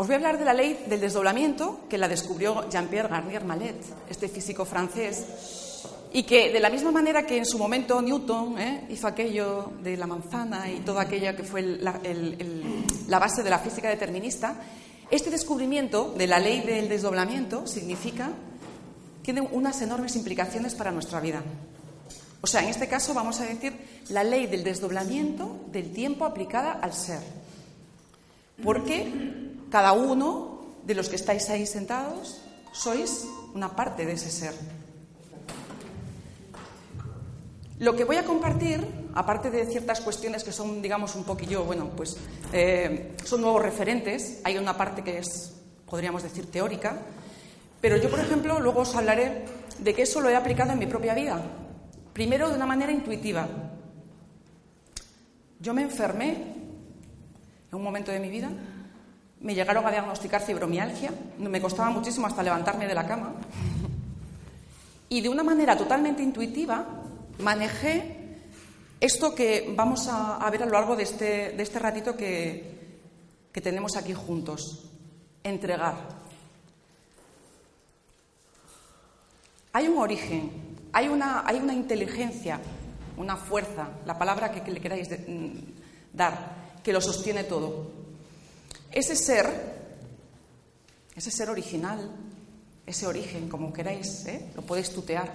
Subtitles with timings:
[0.00, 3.76] Os voy a hablar de la ley del desdoblamiento que la descubrió Jean-Pierre Garnier Mallet,
[4.08, 5.26] este físico francés,
[6.10, 8.86] y que de la misma manera que en su momento Newton ¿eh?
[8.88, 13.90] hizo aquello de la manzana y toda aquella que fue la, base de la física
[13.90, 14.56] determinista,
[15.10, 18.30] este descubrimiento de la ley del desdoblamiento significa
[19.20, 21.42] tiene unas enormes implicaciones para nuestra vida.
[22.40, 23.76] O sea, en este caso vamos a decir
[24.08, 27.20] la ley del desdoblamiento del tiempo aplicada al ser.
[28.62, 34.54] Porque cada uno de los que estáis ahí sentados sois una parte de ese ser.
[37.78, 41.88] Lo que voy a compartir, aparte de ciertas cuestiones que son, digamos, un poquillo, bueno,
[41.96, 42.16] pues
[42.52, 45.54] eh, son nuevos referentes, hay una parte que es,
[45.88, 46.98] podríamos decir, teórica,
[47.80, 49.46] pero yo, por ejemplo, luego os hablaré
[49.78, 51.40] de que eso lo he aplicado en mi propia vida.
[52.12, 53.48] Primero, de una manera intuitiva.
[55.58, 56.32] Yo me enfermé
[57.70, 58.50] en un momento de mi vida
[59.40, 63.34] me llegaron a diagnosticar fibromialgia, me costaba muchísimo hasta levantarme de la cama.
[65.08, 66.86] Y de una manera totalmente intuitiva
[67.38, 68.20] manejé
[69.00, 72.80] esto que vamos a, ver a lo largo de este, de este ratito que,
[73.52, 74.84] que tenemos aquí juntos.
[75.42, 76.20] Entregar.
[79.72, 80.50] Hay un origen,
[80.92, 82.60] hay una, hay una inteligencia,
[83.16, 85.50] una fuerza, la palabra que, le queráis mm,
[86.12, 87.90] dar, que lo sostiene todo.
[88.90, 89.46] Ese ser,
[91.14, 92.10] ese ser original,
[92.86, 94.50] ese origen, como queráis, ¿eh?
[94.56, 95.32] lo podéis tutear.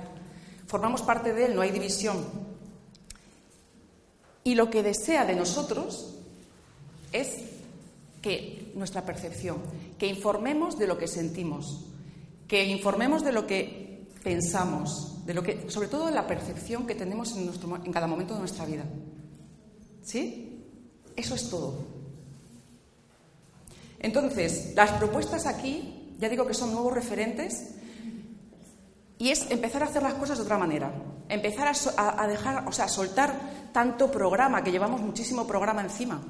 [0.67, 2.17] Formamos parte de él, no hay división.
[4.43, 6.15] Y lo que desea de nosotros
[7.11, 7.29] es
[8.21, 9.57] que nuestra percepción,
[9.97, 11.85] que informemos de lo que sentimos,
[12.47, 16.95] que informemos de lo que pensamos, de lo que, sobre todo de la percepción que
[16.95, 17.49] tenemos en,
[17.85, 18.83] en cada momento de nuestra vida.
[20.03, 20.61] ¿Sí?
[21.15, 21.94] Eso es todo.
[24.05, 27.71] Entonces, las propuestas aquí, ya digo que son nuevos referentes,
[29.17, 30.93] y es empezar a hacer las cosas de otra manera.
[31.27, 33.33] Empezar a, dejar, o sea, soltar
[33.73, 36.21] tanto programa, que llevamos muchísimo programa encima.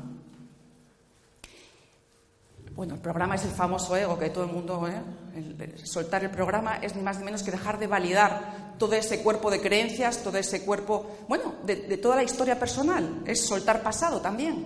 [2.71, 5.75] Bueno, el programa es el famoso ego que todo el mundo, ¿eh?
[5.83, 9.51] soltar el programa es ni más ni menos que dejar de validar todo ese cuerpo
[9.51, 13.21] de creencias, todo ese cuerpo, bueno, de, de toda la historia personal.
[13.25, 14.65] Es soltar pasado también,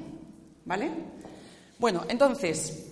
[0.64, 0.92] ¿vale?
[1.80, 2.89] Bueno, entonces,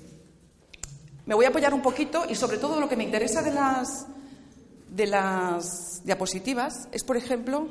[1.28, 4.08] me voy a apoyar un poquito y sobre todo lo que me interesa de las,
[4.90, 7.68] de las diapositivas es, por ejemplo,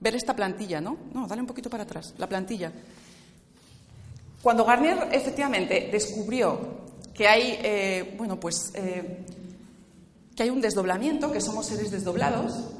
[0.00, 0.96] ver esta plantilla, ¿no?
[1.12, 2.72] No, dale un poquito para atrás, la plantilla.
[4.42, 9.24] Cuando Garnier efectivamente descubrió que hay, eh, bueno, pues, eh,
[10.34, 12.70] que hay un desdoblamiento, que somos seres desdoblados,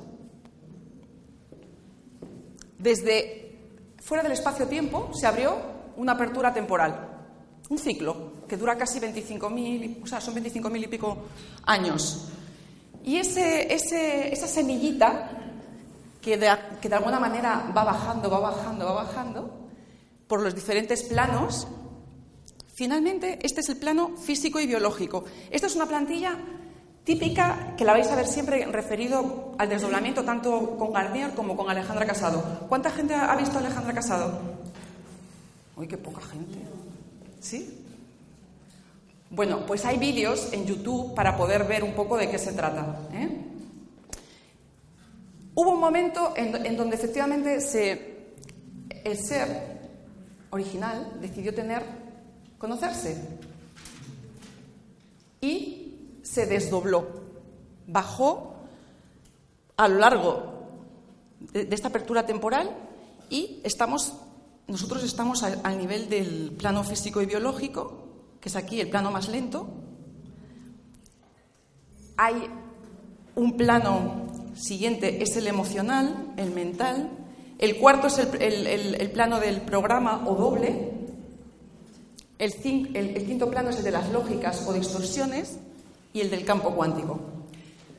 [2.79, 3.59] desde
[4.01, 5.59] fuera del espacio-tiempo se abrió
[5.97, 7.09] una apertura temporal
[7.69, 11.19] un ciclo que dura casi 25.000, o sea, son 25.000 y pico
[11.65, 12.29] años.
[13.05, 15.31] Y ese, esa semillita
[16.21, 16.51] que de,
[16.81, 19.51] que de alguna manera va bajando, va bajando, va bajando
[20.27, 21.67] por los diferentes planos,
[22.75, 25.25] finalmente este es el plano físico y biológico.
[25.51, 26.37] Esta es una plantilla
[27.05, 31.71] típica que la vais a ver siempre referido al desdoblamiento tanto con Garnier como con
[31.71, 32.67] Alejandra Casado.
[32.69, 34.39] ¿Cuánta gente ha visto a Alejandra Casado?
[35.77, 36.59] Uy, qué poca gente.
[37.41, 37.78] ¿Sí?
[39.31, 43.09] Bueno, pues hay vídeos en YouTube para poder ver un poco de qué se trata.
[43.13, 43.29] ¿eh?
[45.55, 48.33] Hubo un momento en, donde efectivamente se,
[49.05, 49.91] el ser
[50.51, 51.83] original decidió tener,
[52.57, 53.39] conocerse.
[55.43, 57.07] Y se desdobló,
[57.87, 58.55] bajó
[59.77, 60.69] a lo largo
[61.53, 62.71] de, esta apertura temporal
[63.29, 64.15] y estamos,
[64.67, 68.08] nosotros estamos al nivel del plano físico y biológico,
[68.49, 69.69] es aquí el plano más lento.
[72.17, 72.35] Hay
[73.37, 77.11] un plano siguiente, es el emocional, el mental,
[77.59, 80.93] el cuarto es el, plano del programa o doble.
[82.39, 82.55] El,
[83.27, 85.59] quinto plano es el de las lógicas o distorsiones
[86.13, 87.21] y el del campo cuántico.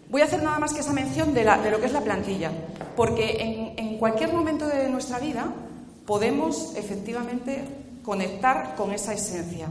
[0.10, 2.52] Voy a hacer nada más que esa mención de, lo que es la plantilla,
[2.96, 5.54] porque en, cualquier momento de nuestra vida
[6.06, 7.64] podemos efectivamente
[8.02, 9.70] conectar con esa esencia.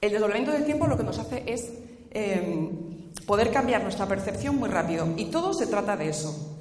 [0.00, 1.72] El desdoblamiento del tiempo lo que nos hace es
[2.10, 2.70] eh,
[3.26, 6.58] poder cambiar nuestra percepción muy rápido y todo se trata de eso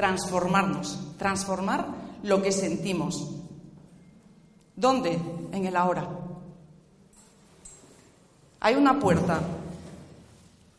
[0.00, 1.86] transformarnos, transformar
[2.22, 3.28] lo que sentimos.
[4.74, 5.18] ¿Dónde?
[5.52, 6.08] En el ahora.
[8.60, 9.42] Hay una puerta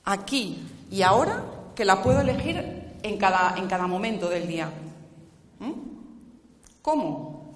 [0.06, 1.44] aquí y ahora
[1.76, 4.72] que la puedo elegir en cada, en cada momento del día.
[5.60, 5.72] ¿Mm?
[6.82, 7.54] ¿Cómo?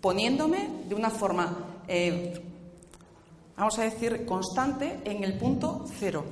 [0.00, 1.52] Poniéndome de una forma,
[1.88, 2.40] eh,
[3.56, 6.24] vamos a decir, constante en el punto cero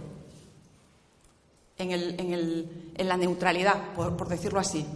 [1.78, 4.86] en, el, en, el, en la neutralidad, por, por decirlo así.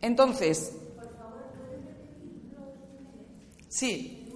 [0.00, 0.72] Entonces,
[3.68, 4.32] sí,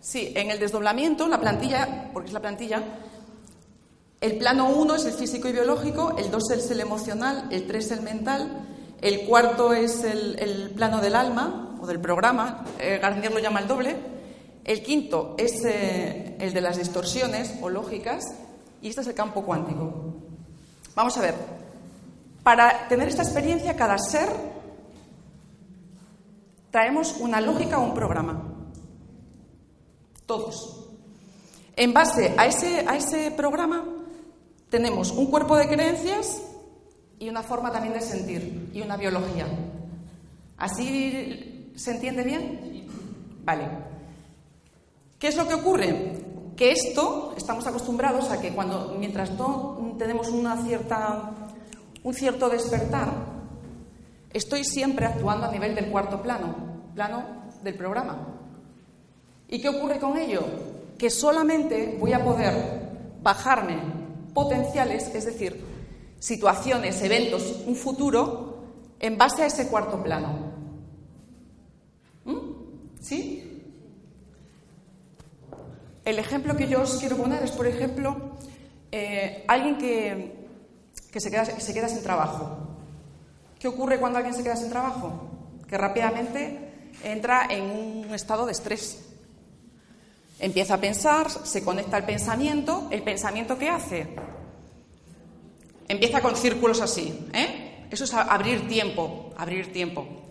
[0.00, 2.82] sí, en el desdoblamiento, la plantilla, porque es la plantilla,
[4.20, 7.90] el plano 1 es el físico y biológico, el 2 es el emocional, el 3
[7.90, 8.71] el mental,
[9.02, 13.66] el cuarto es el, plano del alma o del programa, eh, Garnier lo llama el
[13.66, 13.96] doble,
[14.64, 18.24] el quinto es eh, el de las distorsiones o lógicas
[18.80, 19.92] y este es el campo cuántico.
[20.94, 21.34] Vamos a ver,
[22.44, 24.28] para tener esta experiencia, cada ser
[26.70, 28.40] traemos una lógica o un programa.
[30.26, 30.86] Todos.
[31.74, 33.84] En base a ese, a ese programa
[34.70, 36.40] tenemos un cuerpo de creencias
[37.22, 39.46] y una forma también de sentir y una biología.
[40.58, 42.88] ¿Así se entiende bien?
[43.44, 43.68] Vale.
[45.20, 46.20] ¿Qué es lo que ocurre?
[46.56, 51.30] Que esto, estamos acostumbrados a que cuando, mientras no tenemos una cierta,
[52.02, 53.10] un cierto despertar,
[54.32, 56.56] estoy siempre actuando a nivel del cuarto plano,
[56.92, 57.24] plano
[57.62, 58.18] del programa.
[59.46, 60.42] ¿Y qué ocurre con ello?
[60.98, 62.90] Que solamente voy a poder
[63.22, 63.78] bajarme
[64.34, 65.71] potenciales, es decir,
[66.22, 68.62] situaciones, eventos, un futuro,
[69.00, 70.52] en base a ese cuarto plano.
[72.24, 72.38] ¿Mm?
[73.00, 73.60] ¿Sí?
[76.04, 78.36] El ejemplo que yo os quiero poner es, por ejemplo,
[78.92, 82.68] eh, alguien que, se, queda, se queda sin trabajo.
[83.58, 85.28] ¿Qué ocurre cuando alguien se queda sin trabajo?
[85.66, 89.06] Que rápidamente entra en un estado de estrés.
[90.38, 92.86] Empieza a pensar, se conecta al pensamiento.
[92.92, 94.31] ¿El pensamiento qué hace?
[95.92, 97.28] Empieza con círculos así.
[97.32, 97.86] ¿eh?
[97.90, 100.22] Eso es abrir tiempo, abrir tiempo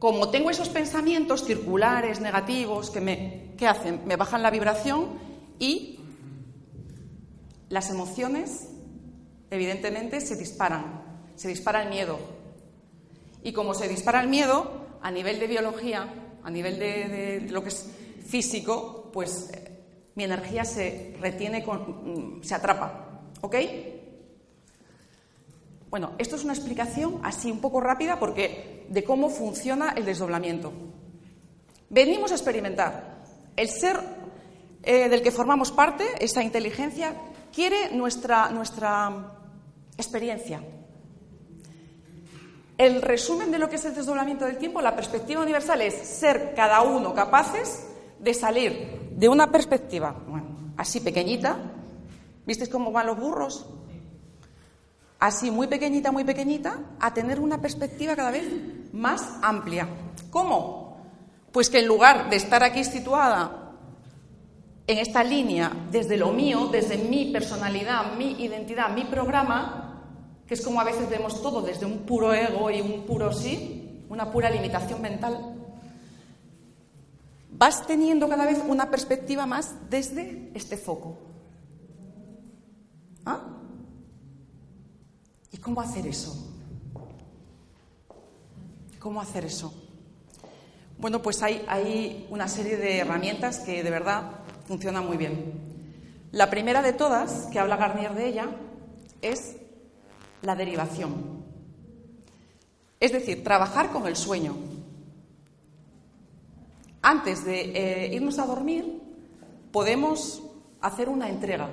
[0.00, 4.00] como tengo esos pensamientos circulares, negativos, que me, ¿qué hacen?
[4.06, 5.10] Me bajan la vibración
[5.58, 6.00] y
[7.68, 8.68] las emociones,
[9.50, 11.04] evidentemente, se disparan.
[11.36, 12.18] Se dispara el miedo.
[13.44, 16.08] Y como se dispara el miedo, a nivel de biología,
[16.42, 17.86] a nivel de, lo que es
[18.26, 19.82] físico, pues eh,
[20.14, 23.09] mi energía se retiene, mm, se atrapa.
[23.40, 23.56] ¿Ok?
[25.90, 30.72] Bueno, esto es una explicación así un poco rápida porque de cómo funciona el desdoblamiento.
[31.88, 33.20] Venimos a experimentar.
[33.56, 33.98] El ser
[34.82, 37.14] eh, del que formamos parte, esa inteligencia,
[37.52, 39.32] quiere nuestra, nuestra
[39.96, 40.62] experiencia.
[42.78, 46.54] El resumen de lo que es el desdoblamiento del tiempo, la perspectiva universal es ser
[46.54, 47.86] cada uno capaces
[48.18, 50.16] de salir de una perspectiva
[50.76, 51.58] así pequeñita.
[52.50, 53.64] ¿Visteis cómo van los burros?
[55.20, 58.44] así muy pequeñita, muy pequeñita, a tener una perspectiva cada vez
[58.92, 59.86] más amplia.
[60.30, 60.96] ¿Cómo?
[61.52, 63.76] Pues que en lugar de estar aquí situada
[64.84, 70.02] en esta línea desde lo mío, desde mi personalidad, mi identidad, mi programa,
[70.44, 74.04] que es como a veces vemos todo desde un puro ego y un puro sí,
[74.08, 75.54] una pura limitación mental,
[77.52, 81.29] vas teniendo cada vez una perspectiva más desde este foco.
[83.24, 83.40] ¿Ah?
[85.52, 86.34] ¿Y cómo hacer eso?
[88.98, 89.72] ¿Cómo hacer eso?
[90.98, 94.32] Bueno, pues hay, hay una serie de herramientas que de verdad
[94.66, 95.52] funcionan muy bien.
[96.32, 98.50] La primera de todas, que habla Garnier de ella,
[99.22, 99.56] es
[100.42, 101.44] la derivación.
[103.00, 104.54] Es decir, trabajar con el sueño.
[107.02, 107.72] Antes de
[108.04, 109.00] eh, irnos a dormir,
[109.72, 110.42] podemos
[110.82, 111.68] hacer una entrega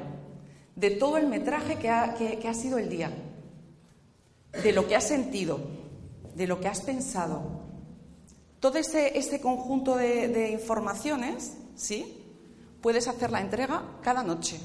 [0.78, 3.12] de todo el metraje que ha, sido el día,
[4.64, 5.60] de lo que has sentido,
[6.36, 7.42] de lo que has pensado.
[8.60, 12.24] Todo ese, conjunto de, informaciones, ¿sí?
[12.80, 14.60] Puedes hacer la entrega cada noche.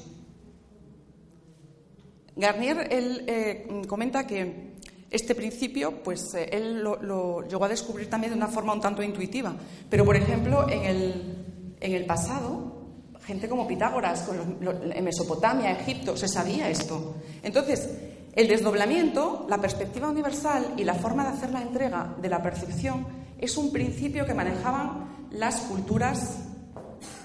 [2.35, 4.73] Garnier él, eh, comenta que
[5.09, 9.01] este principio, pues eh, él lo, llegó a descubrir también de una forma un tanto
[9.01, 9.55] intuitiva.
[9.89, 12.82] Pero, por ejemplo, en el, en el pasado,
[13.25, 14.27] gente como Pitágoras,
[14.61, 17.15] en Mesopotamia, Egipto, se sabía esto.
[17.41, 17.89] Entonces,
[18.33, 23.05] el desdoblamiento, la perspectiva universal y la forma de hacer la entrega de la percepción
[23.37, 26.37] es un principio que manejaban las culturas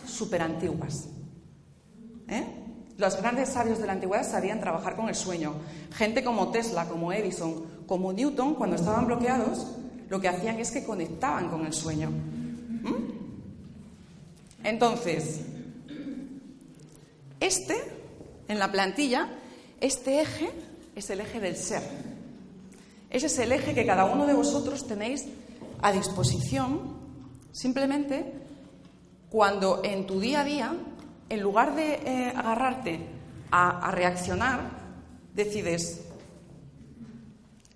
[0.07, 1.09] superantiguas.
[2.29, 2.45] ¿Eh?
[2.99, 5.55] Los grandes sabios de la antigüedad sabían trabajar con el sueño.
[5.95, 9.67] Gente como Tesla, como Edison, como Newton, cuando estaban bloqueados,
[10.09, 12.11] lo que hacían es que conectaban con el sueño.
[12.11, 13.19] ¿Mm?
[14.65, 15.41] Entonces,
[17.41, 17.77] este,
[18.49, 19.29] en la plantilla,
[19.81, 20.51] este eje
[20.97, 21.83] es el eje del ser.
[23.11, 25.27] Ese es el eje que cada uno de vosotros tenéis
[25.81, 26.99] a disposición
[27.53, 28.33] simplemente
[29.31, 30.75] cuando en tu día a día,
[31.29, 33.01] en lugar de eh, agarrarte
[33.51, 34.61] a reaccionar,
[35.35, 36.03] decides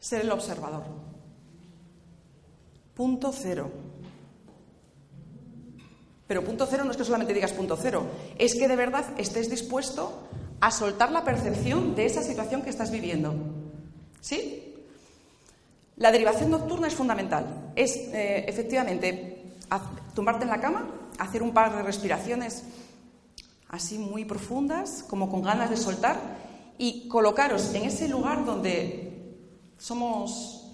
[0.03, 0.85] ser el observador.
[2.95, 3.71] Punto cero.
[6.27, 8.07] Pero punto cero no es que solamente digas punto cero,
[8.39, 10.29] es que de verdad estés dispuesto
[10.61, 13.35] a soltar la percepción de esa situación que estás viviendo.
[14.21, 14.75] ¿Sí?
[15.97, 17.73] La derivación nocturna es fundamental.
[17.75, 19.57] Es eh, efectivamente
[20.15, 20.89] tumbarte en la cama,
[21.19, 22.63] hacer un par de respiraciones
[23.69, 26.17] así muy profundas, como con ganas de soltar,
[26.79, 29.37] y colocaros en ese lugar donde
[29.79, 30.71] somos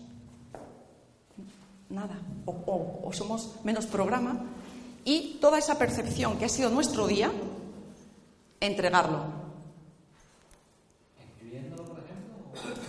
[1.89, 4.45] nada o somos menos programa
[5.05, 7.33] y toda esa percepción que ha sido nuestro día,
[8.61, 9.25] entregarlo.
[11.21, 12.89] ¿Escribiéndolo, por ejemplo?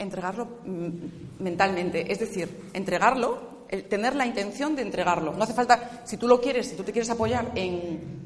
[0.00, 5.32] entregarlo mm, mentalmente, es decir, entregarlo, tener la intención de entregarlo.
[5.32, 8.18] No hace falta, si tú lo quieres, si tú te quieres apoyar en,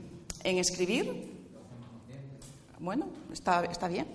[0.43, 1.33] escribir,
[2.79, 4.07] bueno, está, está, bien.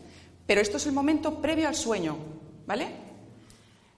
[0.48, 2.18] Pero esto es el momento previo al sueño,
[2.66, 2.88] ¿vale?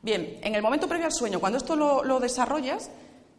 [0.01, 2.89] Bien, en el momento previo al sueño, cuando esto lo, lo desarrollas,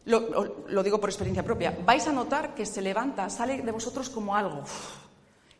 [0.04, 4.34] lo, digo por experiencia propia, vais a notar que se levanta, sale de vosotros como
[4.34, 4.62] algo,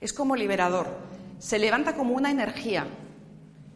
[0.01, 0.87] es como liberador,
[1.39, 2.87] se levanta como una energía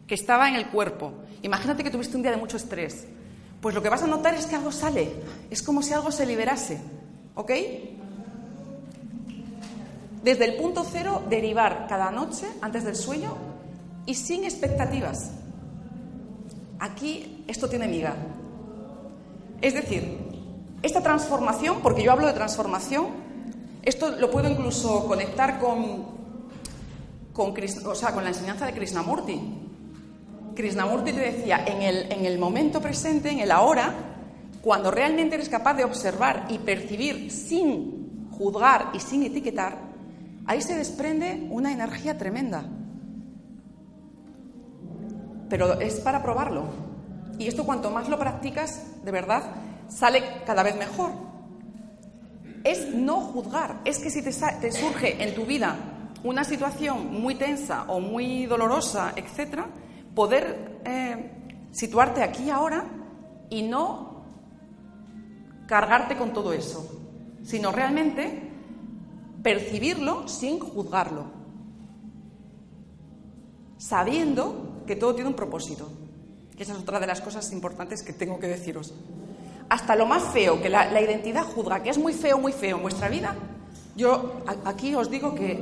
[0.05, 1.13] que estaba en el cuerpo.
[1.41, 3.07] Imagínate que tuviste un día de mucho estrés,
[3.61, 5.11] pues lo que vas a notar es que algo sale,
[5.49, 6.79] es como si algo se liberase,
[7.35, 7.51] ¿ok?
[10.23, 13.37] Desde el punto cero, derivar cada noche antes del sueño
[14.05, 15.31] y sin expectativas.
[16.79, 18.15] Aquí esto tiene miga.
[19.61, 20.26] Es decir,
[20.81, 23.07] esta transformación, porque yo hablo de transformación,
[23.83, 26.05] esto lo puedo incluso conectar con,
[27.33, 27.53] con,
[27.85, 29.39] o sea, con la enseñanza de Krishnamurti.
[30.55, 33.93] Krishnamurti te decía, en el, en el momento presente, en el ahora,
[34.61, 39.77] cuando realmente eres capaz de observar y percibir sin juzgar y sin etiquetar,
[40.45, 42.65] ahí se desprende una energía tremenda.
[45.49, 46.65] Pero es para probarlo.
[47.39, 49.43] Y esto cuanto más lo practicas, de verdad,
[49.89, 51.11] sale cada vez mejor.
[52.63, 55.77] Es no juzgar, es que si te, surge en tu vida
[56.23, 59.67] una situación muy tensa o muy dolorosa, etcétera,
[60.13, 61.31] poder eh,
[61.71, 62.83] situarte aquí ahora
[63.49, 64.25] y no
[65.67, 66.89] cargarte con todo eso,
[67.43, 68.51] sino realmente
[69.43, 71.25] percibirlo sin juzgarlo,
[73.77, 75.89] sabiendo que todo tiene un propósito.
[76.57, 78.93] Esa es otra de las cosas importantes que tengo que deciros
[79.69, 82.83] hasta lo más feo, que la, identidad juzga, que es muy feo, muy feo en
[82.83, 83.35] vuestra vida,
[83.95, 85.59] yo aquí os digo que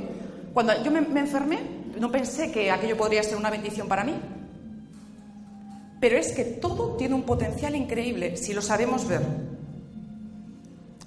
[0.52, 1.58] cuando yo me, enfermé,
[1.98, 4.14] no pensé que aquello podría ser una bendición para mí.
[5.98, 9.22] Pero es que todo tiene un potencial increíble si lo sabemos ver.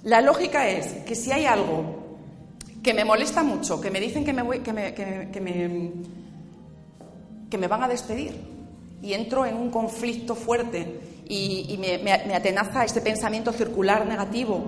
[0.02, 2.18] La lógica es que si hay algo
[2.82, 5.92] que me molesta mucho, que me dicen que me, voy, que me, que me,
[7.48, 8.34] que me van a despedir
[9.02, 11.00] y entro en un conflicto fuerte
[11.32, 14.64] y, me, atenaza este pensamiento circular negativo,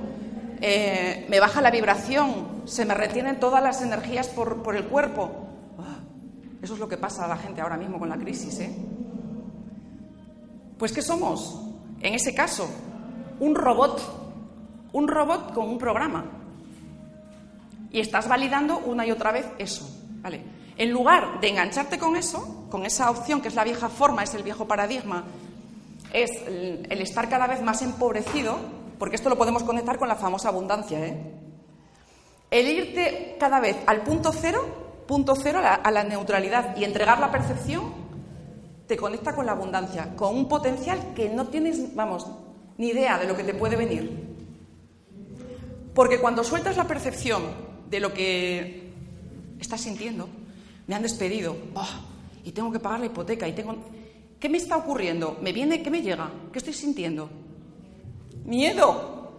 [0.60, 5.32] eh, me baja la vibración, se me retienen todas las energías por, el cuerpo.
[5.76, 5.98] Ah,
[6.62, 8.60] eso es lo que pasa a la gente ahora mismo con la crisis.
[8.60, 8.72] ¿eh?
[10.78, 11.60] Pues ¿qué somos?
[12.00, 12.70] En ese caso,
[13.40, 16.26] un robot, un robot con un programa.
[17.90, 19.84] Y estás validando una y otra vez eso.
[20.20, 20.44] ¿vale?
[20.76, 24.32] En lugar de engancharte con eso, con esa opción que es la vieja forma, es
[24.34, 25.24] el viejo paradigma,
[26.12, 28.58] es el estar cada vez más empobrecido,
[28.98, 31.16] porque esto lo podemos conectar con la famosa abundancia, ¿eh?
[32.52, 34.62] El irte cada vez al punto cero,
[35.08, 37.94] punto cero, a la, neutralidad y entregar la percepción,
[38.86, 42.26] te conecta con la abundancia, con un potencial que no tienes, vamos,
[42.76, 44.36] ni idea de lo que te puede venir.
[45.94, 47.42] Porque cuando sueltas la percepción
[47.88, 48.92] de lo que
[49.58, 50.28] estás sintiendo,
[50.86, 51.56] me han despedido,
[52.44, 53.76] y tengo que pagar la hipoteca, y tengo...
[54.42, 55.38] ¿Qué me está ocurriendo?
[55.40, 55.84] ¿Me viene?
[55.84, 56.28] ¿Qué me llega?
[56.52, 57.30] ¿Qué estoy sintiendo?
[58.44, 59.30] Miedo.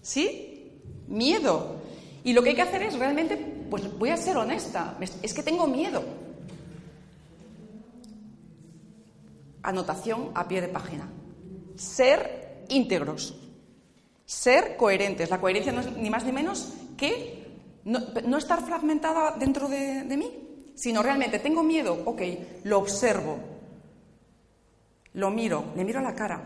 [0.00, 0.80] ¿Sí?
[1.08, 1.76] Miedo.
[2.24, 3.36] Y lo que hay que hacer es realmente,
[3.68, 6.02] pues voy a ser honesta, es que tengo miedo.
[9.62, 11.06] Anotación a pie de página.
[11.76, 13.38] Ser íntegros.
[14.24, 15.28] Ser coherentes.
[15.28, 17.44] La coherencia no es ni más ni menos que
[17.84, 20.32] no, estar fragmentada dentro de, de mí,
[20.74, 22.22] sino realmente tengo miedo, ok,
[22.64, 23.59] lo observo,
[25.14, 26.42] lo miro, le miro a la cara.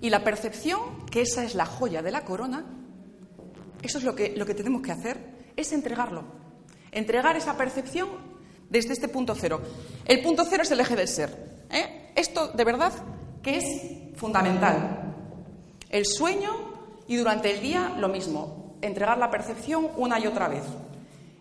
[0.00, 2.64] Y la percepción, que esa es la joya de la corona,
[3.82, 5.18] eso es lo que, lo que tenemos que hacer,
[5.56, 6.24] es entregarlo.
[6.92, 8.08] Entregar esa percepción
[8.68, 9.60] desde este punto cero.
[10.04, 11.64] El punto cero es el eje del ser.
[11.70, 12.12] ¿eh?
[12.14, 12.92] Esto, de verdad,
[13.42, 15.14] que es fundamental.
[15.88, 16.50] El sueño
[17.06, 18.76] y durante el día lo mismo.
[18.82, 20.64] Entregar la percepción una y otra vez.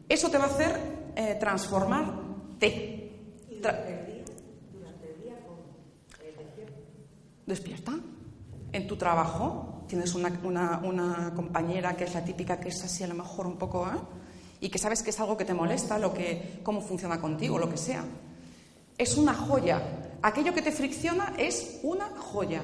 [0.08, 0.80] Eso te va a hacer
[1.16, 3.12] eh, transformarte.
[7.46, 7.94] Despierta.
[8.72, 10.30] En tu trabajo tienes una,
[10.84, 13.88] una, compañera que es la típica que es así a lo mejor un poco...
[13.88, 14.26] ¿eh?
[14.66, 17.70] y que sabes que es algo que te molesta, lo que, cómo funciona contigo, lo
[17.70, 18.04] que sea.
[18.98, 20.18] Es una joya.
[20.22, 22.64] Aquello que te fricciona es una joya.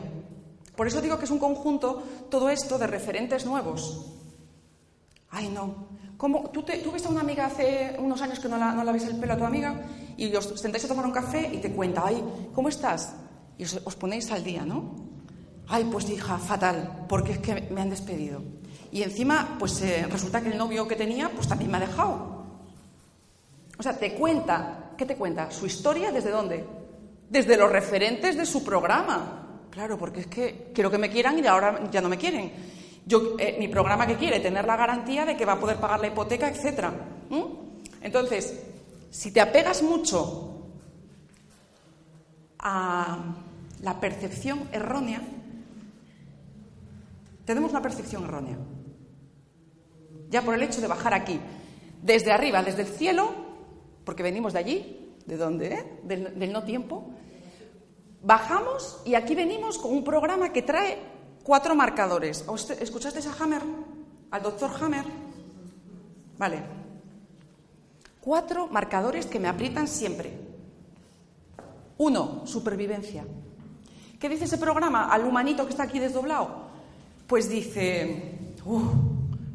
[0.76, 4.06] Por eso digo que es un conjunto todo esto de referentes nuevos.
[5.30, 5.90] Ay, no.
[6.18, 6.50] ¿Cómo?
[6.50, 9.18] ¿Tú, te, ves a una amiga hace unos años que no, la, no ves el
[9.18, 9.82] pelo a tu amiga
[10.18, 12.24] y os sentáis a tomar un café y te cuenta, ay,
[12.54, 13.14] ¿cómo estás?
[13.62, 14.89] Y os, ponéis al día, ¿no?
[15.67, 18.41] Ay, pues hija, fatal, porque es que me han despedido.
[18.91, 22.43] Y encima, pues eh, resulta que el novio que tenía, pues también me ha dejado.
[23.78, 25.52] O sea, te cuenta, ¿qué te cuenta?
[25.52, 26.65] Su historia desde dónde?
[27.30, 29.60] Desde los referentes de su programa.
[29.69, 32.52] Claro, porque es que quiero que me quieran y ahora ya no me quieren.
[33.06, 36.00] Yo, eh, mi programa que quiere tener la garantía de que va a poder pagar
[36.00, 36.88] la hipoteca, etc.
[38.02, 38.60] Entonces,
[39.12, 40.47] si te apegas mucho
[42.58, 43.36] a
[43.82, 45.22] la percepción errónea,
[47.46, 48.58] tenemos una percepción errónea
[50.32, 51.39] ya por el hecho de bajar aquí,
[52.02, 53.32] desde arriba, desde el cielo,
[54.06, 55.74] porque venimos de allí, ¿de dónde?
[55.74, 56.00] Eh?
[56.04, 57.12] Del, no tiempo,
[58.24, 60.98] bajamos y aquí venimos con un programa que trae
[61.44, 62.46] cuatro marcadores.
[62.80, 63.62] ¿Escuchaste a Hammer?
[64.32, 65.06] ¿Al doctor Hammer?
[66.38, 66.63] Vale.
[68.22, 70.32] Cuatro marcadores que me aprietan siempre.
[71.98, 73.26] Uno, supervivencia.
[74.21, 76.67] ¿Qué dice ese programa al humanito que está aquí desdoblado?
[77.25, 78.53] Pues dice,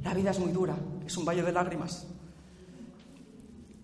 [0.03, 0.75] la vida es muy dura,
[1.07, 2.05] es un valle de lágrimas.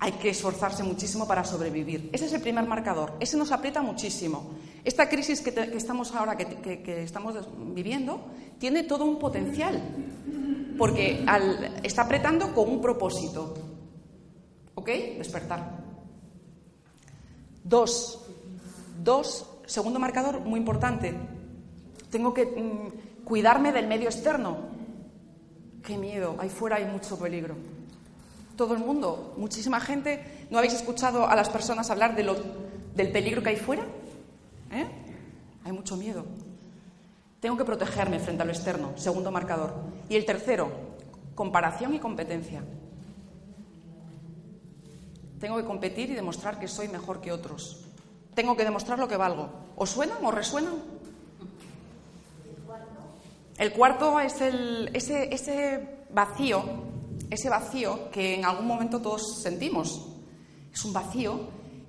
[0.01, 2.11] Hay que esforzarse muchísimo para sobrevivir.
[2.13, 3.15] Ese es el primer marcador.
[3.21, 4.55] Ese nos aprieta muchísimo.
[4.83, 7.37] Esta crisis que, estamos ahora, que, estamos
[7.73, 8.21] viviendo,
[8.59, 9.81] tiene todo un potencial.
[10.77, 11.25] Porque
[11.85, 13.55] está apretando con un propósito.
[14.75, 14.89] ¿Ok?
[15.19, 15.79] Despertar.
[17.63, 18.27] Dos.
[19.01, 19.47] Dos.
[19.73, 21.15] Segundo marcador, muy importante.
[22.11, 24.59] Tengo que mm, cuidarme del medio externo.
[25.83, 27.55] Qué miedo, ahí fuera hay mucho peligro.
[28.55, 33.49] Todo el mundo, muchísima gente, ¿no habéis escuchado a las personas hablar del peligro que
[33.49, 33.83] hay fuera?
[34.73, 34.87] ¿Eh?
[35.65, 36.27] Hay mucho miedo.
[37.41, 39.73] Tengo que protegerme frente a lo externo, segundo marcador.
[40.07, 40.71] Y el tercero,
[41.35, 42.63] comparación y competencia.
[45.41, 47.87] Tengo que competir y demostrar que soy mejor que otros.
[48.35, 49.49] Tengo que demostrar lo que valgo.
[49.77, 50.75] ¿Os suenan o resuenan?
[53.59, 56.65] El cuarto es el, ese, ese vacío,
[57.31, 60.09] ese vacío que en algún momento todos sentimos.
[60.73, 61.41] Es un vacío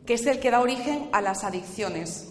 [0.06, 2.30] que es el que da origen a las adicciones.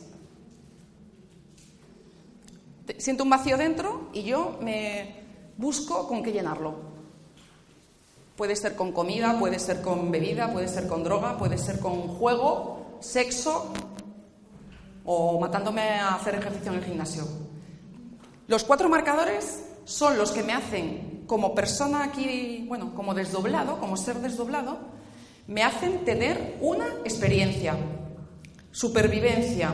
[2.98, 5.22] Siento un vacío dentro y yo me
[5.56, 6.74] busco con qué llenarlo.
[8.36, 12.08] Puede ser con comida, puede ser con bebida, puede ser con droga, puede ser con
[12.08, 13.72] juego, sexo
[15.04, 17.24] o matándome a hacer ejercicio en el gimnasio.
[18.46, 23.96] Los cuatro marcadores son los que me hacen, como persona aquí, bueno, como desdoblado, como
[23.96, 24.78] ser desdoblado,
[25.46, 27.76] me hacen tener una experiencia,
[28.70, 29.72] supervivencia.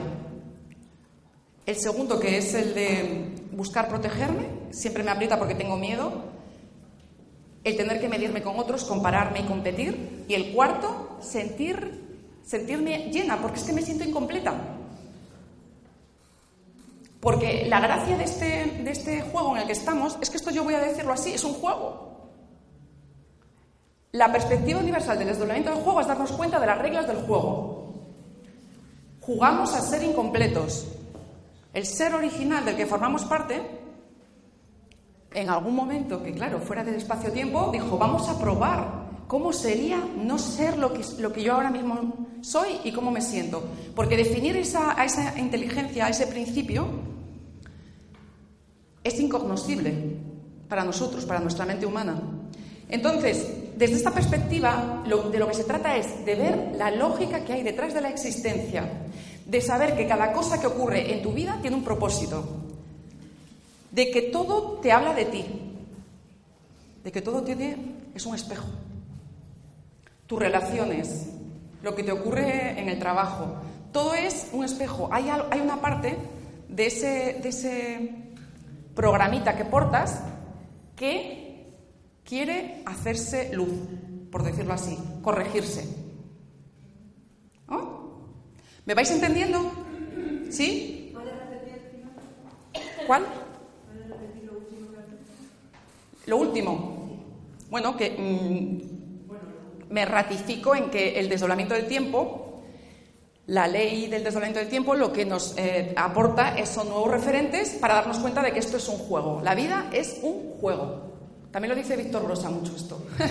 [1.66, 6.36] El segundo, que es el de buscar protegerme, siempre me aprieta porque tengo miedo.
[7.64, 10.24] el tener que medirme con otros, compararme y competir.
[10.28, 14.77] Y el cuarto, sentir, sentirme llena, porque es que me siento incompleta.
[17.20, 20.50] Porque la gracia de este, de este juego en el que estamos es que esto
[20.50, 22.08] yo voy a decirlo así, es un juego.
[24.12, 27.94] La perspectiva universal del desdoblamiento del juego es darnos cuenta de las reglas del juego.
[29.20, 30.86] Jugamos a ser incompletos.
[31.74, 33.60] El ser original del que formamos parte,
[35.34, 40.38] en algún momento, que claro, fuera del espacio-tiempo, dijo, vamos a probar cómo sería no
[40.38, 43.62] ser lo que, yo ahora mismo soy y cómo me siento.
[43.94, 46.88] Porque definir esa, a esa inteligencia, a ese principio,
[49.04, 50.16] es incognoscible
[50.66, 52.20] para nosotros, para nuestra mente humana.
[52.88, 57.52] Entonces, desde esta perspectiva, de lo que se trata es de ver la lógica que
[57.52, 58.88] hay detrás de la existencia,
[59.44, 62.44] de saber que cada cosa que ocurre en tu vida tiene un propósito,
[63.92, 65.44] de que todo te habla de ti,
[67.04, 67.76] de que todo tiene,
[68.14, 68.66] es un espejo.
[70.28, 71.26] Tus relaciones,
[71.82, 73.56] lo que te ocurre en el trabajo,
[73.92, 75.08] todo es un espejo.
[75.10, 76.16] Hay, hay una parte
[76.68, 78.12] de ese, de ese
[78.94, 80.22] programita que portas
[80.94, 81.66] que
[82.24, 83.72] quiere hacerse luz,
[84.30, 85.98] por decirlo así, corregirse.
[88.88, 89.70] ¿Me vais entendiendo?
[90.48, 91.12] ¿Sí?
[93.06, 93.26] ¿Cuál?
[96.24, 97.18] Lo último.
[97.68, 98.97] Bueno, que mm,
[99.90, 102.62] me ratifico en que el desdoblamiento del tiempo,
[103.46, 107.94] la ley del desdoblamiento del tiempo, lo que nos eh, aporta son nuevos referentes para
[107.94, 109.40] darnos cuenta de que esto es un juego.
[109.42, 111.08] La vida es un juego.
[111.50, 113.02] También lo dice Víctor Rosa mucho esto.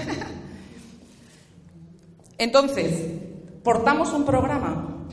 [2.39, 3.11] Entonces,
[3.63, 5.05] portamos un programa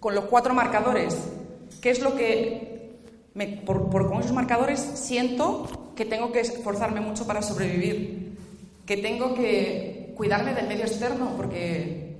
[0.00, 1.16] con los cuatro marcadores.
[1.80, 2.98] ¿Qué es lo que,
[3.64, 8.36] por, con esos marcadores, siento que tengo que esforzarme mucho para sobrevivir?
[8.86, 12.16] Que tengo que cuidarme del medio externo porque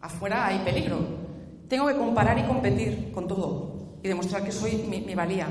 [0.00, 0.98] afuera hay peligro.
[1.68, 5.48] Tengo que comparar y competir con todo y demostrar que soy mi valía.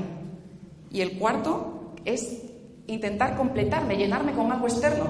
[0.90, 2.42] Y el cuarto es
[2.86, 5.06] intentar completarme, llenarme con algo externo.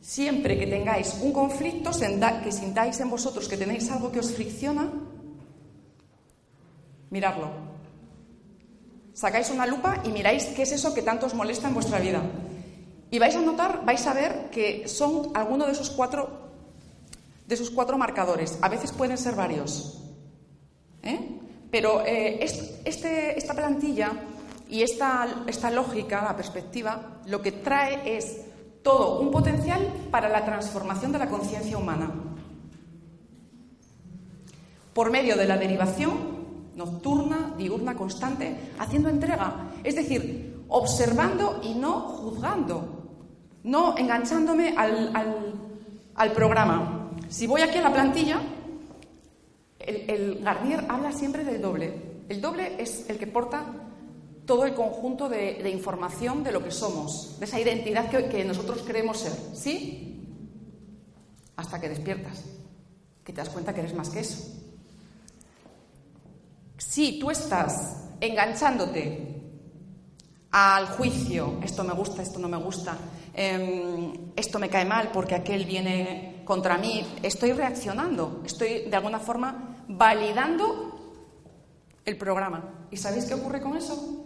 [0.00, 1.90] Siempre que tengáis un conflicto,
[2.42, 4.90] que sintáis en vosotros que tenéis algo que os fricciona,
[7.10, 7.48] miradlo.
[9.12, 12.22] Sacáis una lupa y miráis qué es eso que tanto os molesta en vuestra vida.
[13.10, 16.28] Y vais a notar, vais a ver que son alguno de esos cuatro,
[17.46, 18.58] de esos cuatro marcadores.
[18.62, 20.00] A veces pueden ser varios.
[21.02, 21.40] ¿eh?
[21.70, 22.44] Pero eh,
[22.84, 24.12] este, esta plantilla
[24.68, 28.42] y esta, esta lógica, la perspectiva, lo que trae es
[28.82, 32.12] todo un potencial para la transformación de la conciencia humana.
[34.94, 36.40] Por medio de la derivación
[36.76, 39.70] nocturna, diurna, constante, haciendo entrega.
[39.84, 42.99] Es decir, observando y no juzgando,
[43.64, 45.12] no enganchándome al,
[46.14, 47.10] al, programa.
[47.28, 48.40] Si voy aquí a la plantilla,
[49.78, 52.24] el, Garnier habla siempre del doble.
[52.28, 53.64] El doble es el que porta
[54.46, 59.18] todo el conjunto de, información de lo que somos, de esa identidad que, nosotros queremos
[59.18, 60.26] ser, ¿sí?
[61.56, 62.44] Hasta que despiertas,
[63.24, 64.60] que te das cuenta que eres más que eso.
[66.78, 69.40] Si tú estás enganchándote
[70.50, 72.96] al juicio, esto me gusta, esto no me gusta,
[73.40, 79.18] em, esto me cae mal porque aquel viene contra mí, estoy reaccionando, estoy de alguna
[79.18, 81.22] forma validando
[82.04, 82.86] el programa.
[82.90, 84.20] ¿Y sabéis qué ocurre con eso?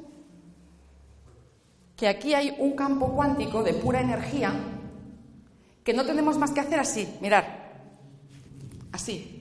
[1.97, 4.53] que aquí hay un campo cuántico de pura energía
[5.85, 7.73] que no tenemos más que hacer así, mirar,
[8.93, 9.41] así.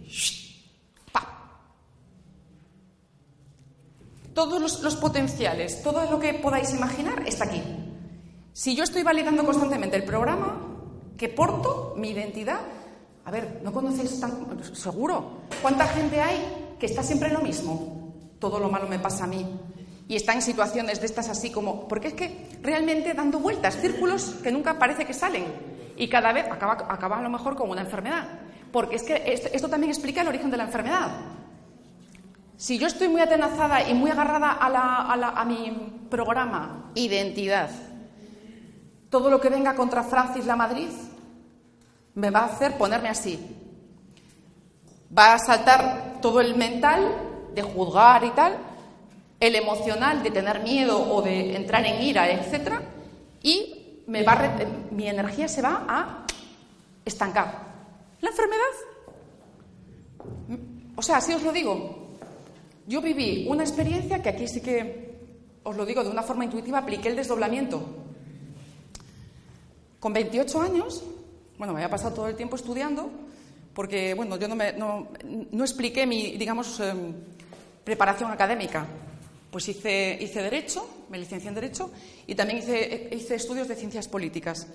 [4.33, 7.62] Todos los, potenciales, todo lo que podáis imaginar está aquí.
[8.53, 10.57] Si yo estoy validando constantemente el programa
[11.17, 12.59] que porto, mi identidad,
[13.25, 15.41] a ver, ¿no conocéis tan seguro?
[15.61, 18.13] ¿Cuánta gente hay que está siempre en lo mismo?
[18.37, 19.43] Todo lo malo me pasa a mí,
[20.07, 24.35] y está en situaciones de estas así como, porque es que realmente dando vueltas, círculos
[24.43, 25.45] que nunca parece que salen
[25.95, 28.27] y cada vez acaba, a lo mejor con una enfermedad,
[28.71, 31.09] porque es que esto, también explica el origen de la enfermedad.
[32.57, 37.69] Si yo estoy muy atenazada y muy agarrada a, a mi programa, identidad,
[39.13, 40.89] todo lo que venga contra Francis la Madrid
[42.15, 43.39] me va a hacer ponerme así.
[45.15, 48.58] Va a saltar todo el mental de juzgar y tal,
[49.39, 52.80] el emocional de tener miedo o de entrar en ira, etc.
[53.43, 54.58] Y me va
[54.89, 56.26] mi energía se va a
[57.06, 57.54] estancar.
[58.19, 58.73] La enfermedad.
[60.95, 62.17] O sea, si os lo digo,
[62.88, 66.80] yo viví una experiencia que aquí sí que os lo digo de una forma intuitiva,
[66.80, 68.02] apliqué el desdoblamiento.
[70.03, 71.01] Con 28 años,
[71.57, 73.09] bueno, me había pasado todo el tiempo estudiando,
[73.73, 75.07] porque, bueno, yo no, me, no,
[75.49, 77.13] no expliqué mi, digamos, em,
[77.85, 78.85] preparación académica.
[79.49, 81.89] Pues hice, hice Derecho, me licencié en Derecho,
[82.27, 84.67] y también hice, hice estudios de Ciencias Políticas.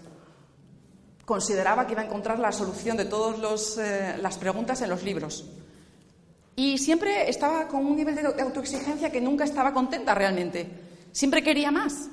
[1.27, 5.45] Consideraba que iba a encontrar la solución de todas eh, las preguntas en los libros.
[6.57, 10.67] Y siempre estaba con un nivel de autoexigencia que nunca estaba contenta realmente.
[11.13, 12.09] Siempre quería más,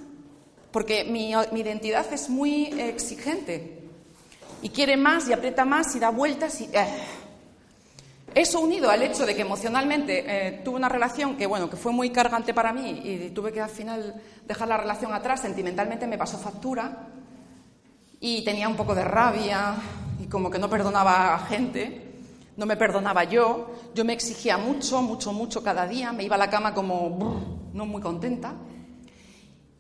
[0.76, 3.80] porque mi, mi identidad es muy exigente
[4.62, 6.66] y quiere más y aprieta más y da vueltas y...
[6.66, 6.86] Eh.
[8.34, 11.94] Eso unido al hecho de que emocionalmente eh, tuve una relación que, bueno, que fue
[11.94, 16.18] muy cargante para mí y tuve que al final dejar la relación atrás, sentimentalmente me
[16.18, 17.08] pasó factura
[18.20, 19.76] y tenía un poco de rabia
[20.20, 22.16] y como que no perdonaba a gente,
[22.58, 26.40] no me perdonaba yo, yo me exigía mucho, mucho, mucho cada día, me iba a
[26.40, 28.56] la cama como no muy contenta.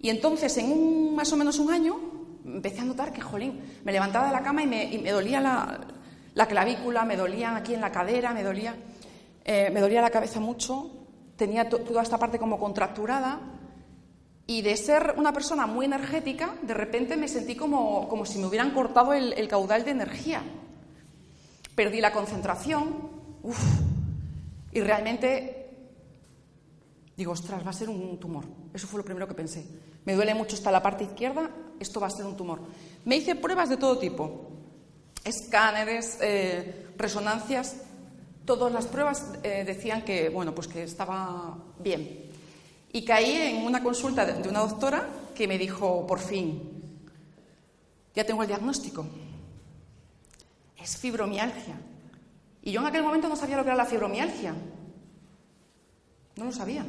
[0.05, 1.97] Y entonces, en un, más o menos un año,
[2.45, 5.79] empecé a notar que, jolín, me levantaba de la cama y me dolía la,
[6.35, 8.75] la clavícula, me dolía aquí en la cadera, me dolía,
[9.43, 10.91] eh, me dolía la cabeza mucho,
[11.35, 13.39] tenía toda esta parte como contracturada
[14.45, 18.45] y de ser una persona muy energética, de repente me sentí como, como si me
[18.45, 20.43] hubieran cortado el, caudal de energía.
[21.73, 23.09] Perdí la concentración,
[24.71, 25.65] y realmente
[27.17, 28.45] digo, ostras, va a ser un tumor.
[28.71, 29.65] Eso fue lo primero que pensé.
[30.05, 32.61] Me duele mucho hasta la parte izquierda, esto va a ser un tumor.
[33.03, 34.51] Me hice pruebas de todo tipo
[35.25, 37.77] escáneres, eh, resonancias,
[38.45, 42.29] todas las pruebas eh, decían que, bueno, pues que estaba bien.
[42.93, 46.61] Y caí en una consulta de, una doctora que me dijo, por fin,
[48.13, 49.05] ya tengo el diagnóstico.
[50.77, 51.75] Es fibromialgia.
[52.61, 54.55] Y yo en aquel momento no sabía lo que era la fibromialgia.
[56.35, 56.85] No lo sabía.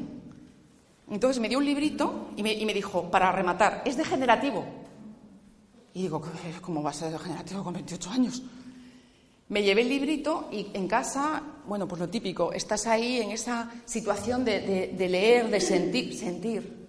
[1.11, 4.65] Entonces me dio un librito y me, y me dijo, para rematar, es degenerativo.
[5.97, 6.21] Y digo,
[6.61, 8.43] ¿cómo va a ser degenerativo con 28 años?
[9.49, 13.71] Me llevé el librito y en casa, bueno, pues lo típico, estás ahí en esa
[13.85, 16.87] situación de, leer, de sentir, sentir.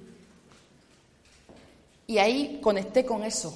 [2.07, 3.53] Y ahí conecté con eso,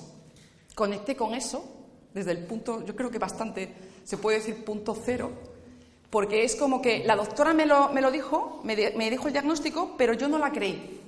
[0.76, 1.66] conecté con eso
[2.14, 5.32] desde el punto, yo creo que bastante, se puede decir punto cero,
[6.12, 9.34] porque es como que la doctora me lo, me lo dijo, me, me dijo el
[9.34, 11.00] diagnóstico, pero yo no la creí.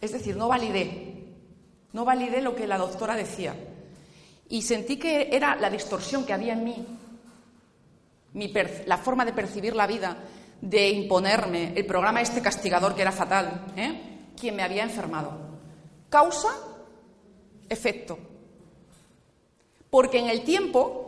[0.00, 1.14] Es decir, no validé.
[1.94, 3.56] No validé lo que la doctora decía.
[4.50, 6.86] Y sentí que era la distorsión que había en mí,
[8.84, 10.18] la forma de percibir la vida,
[10.60, 14.30] de imponerme, el programa este castigador que era fatal, ¿eh?
[14.38, 15.32] quien me había enfermado.
[16.10, 16.50] Causa,
[17.68, 18.18] efecto.
[19.88, 21.05] Porque en el tiempo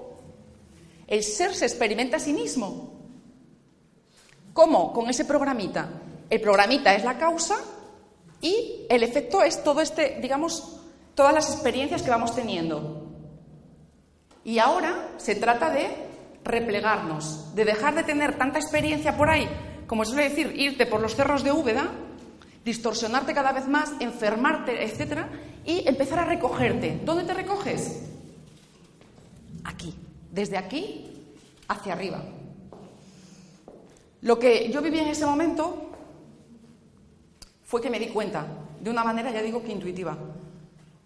[1.08, 2.92] el ser se experimenta a sí mismo.
[4.52, 4.92] ¿Cómo?
[4.92, 5.88] Con ese programita.
[6.28, 7.56] El programita es la causa
[8.40, 10.80] y el efecto es todo este, digamos,
[11.14, 13.06] todas las experiencias que vamos teniendo.
[14.44, 15.88] Y ahora se trata de
[16.44, 19.48] replegarnos, de dejar de tener tanta experiencia por ahí,
[19.86, 21.90] como suele decir, irte por los cerros de Úbeda,
[22.64, 25.28] distorsionarte cada vez más, enfermarte, etcétera,
[25.64, 27.00] y empezar a recogerte.
[27.04, 28.02] ¿Dónde te recoges?
[29.64, 29.94] Aquí,
[30.30, 31.06] desde aquí
[31.68, 32.22] hacia arriba.
[34.22, 35.90] Lo que yo viví en ese momento
[37.64, 38.46] fue que me di cuenta,
[38.80, 40.16] de una manera, ya digo que intuitiva,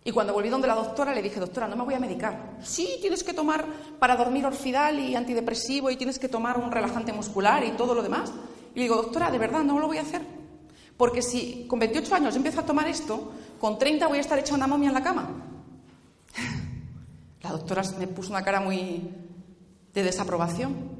[0.04, 2.58] y cuando volví donde la doctora le dije, doctora, no me voy a medicar.
[2.62, 3.64] Sí, tienes que tomar
[4.00, 8.02] para dormir orfidal y antidepresivo y tienes que tomar un relajante muscular y todo lo
[8.02, 8.32] demás.
[8.74, 10.22] Y le digo, doctora, de verdad, no lo voy a hacer.
[10.96, 14.54] Porque si con 28 años empiezo a tomar esto, con 30 voy a estar hecha
[14.54, 15.28] una momia en la cama.
[17.42, 19.10] La doctora me puso una cara muy
[19.92, 20.90] de desaprobación.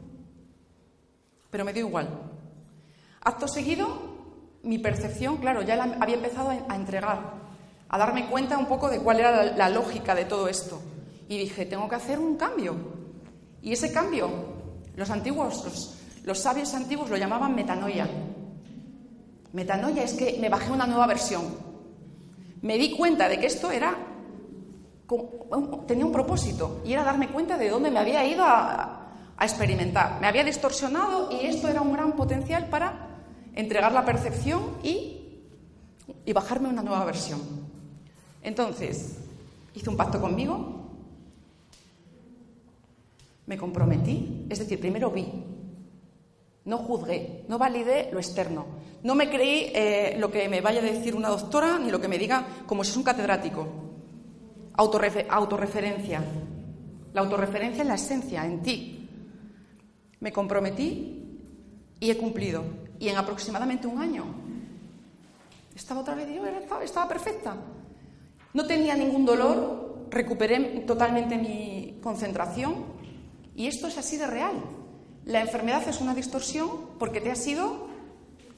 [1.51, 2.09] Pero me dio igual.
[3.21, 3.87] Acto seguido,
[4.63, 7.43] mi percepción, claro, ya había empezado a entregar
[7.93, 10.81] a darme cuenta un poco de cuál era la, lógica de todo esto.
[11.29, 12.75] Y dije, tengo que hacer un cambio.
[13.61, 14.31] Y ese cambio,
[14.97, 18.09] los antiguos, los, sabios antiguos lo llamaban metanoia.
[19.53, 21.45] Metanoia es que me bajé una nueva versión.
[22.63, 23.95] Me di cuenta de que esto era
[25.87, 28.99] tenía un propósito y era darme cuenta de dónde me había ido a,
[29.41, 30.21] experimentar.
[30.21, 33.09] Me había distorsionado y esto era un gran potencial para
[33.57, 35.41] entregar la percepción y,
[36.25, 37.41] y bajarme una nueva versión.
[38.41, 39.19] Entonces,
[39.75, 40.83] hice un pacto conmigo,
[43.47, 45.27] me comprometí, es decir, primero vi,
[46.65, 48.67] no juzgué, no validé lo externo,
[49.03, 52.09] no me creí eh, lo que me vaya a decir una doctora ni lo que
[52.09, 53.92] me diga como si es un catedrático.
[54.77, 56.23] Autorreferencia,
[57.13, 59.09] la autorreferencia en la esencia, en ti.
[60.21, 61.41] Me comprometí
[62.01, 62.65] y he cumplido.
[62.99, 64.25] Y en aproximadamente un año
[65.75, 66.45] estaba otra vez yo,
[66.83, 67.57] estaba perfecta.
[68.55, 72.85] No tenía ningún dolor, recuperé totalmente mi concentración
[73.57, 74.55] y esto es así de real.
[75.25, 77.89] La enfermedad es una distorsión porque te ha sido,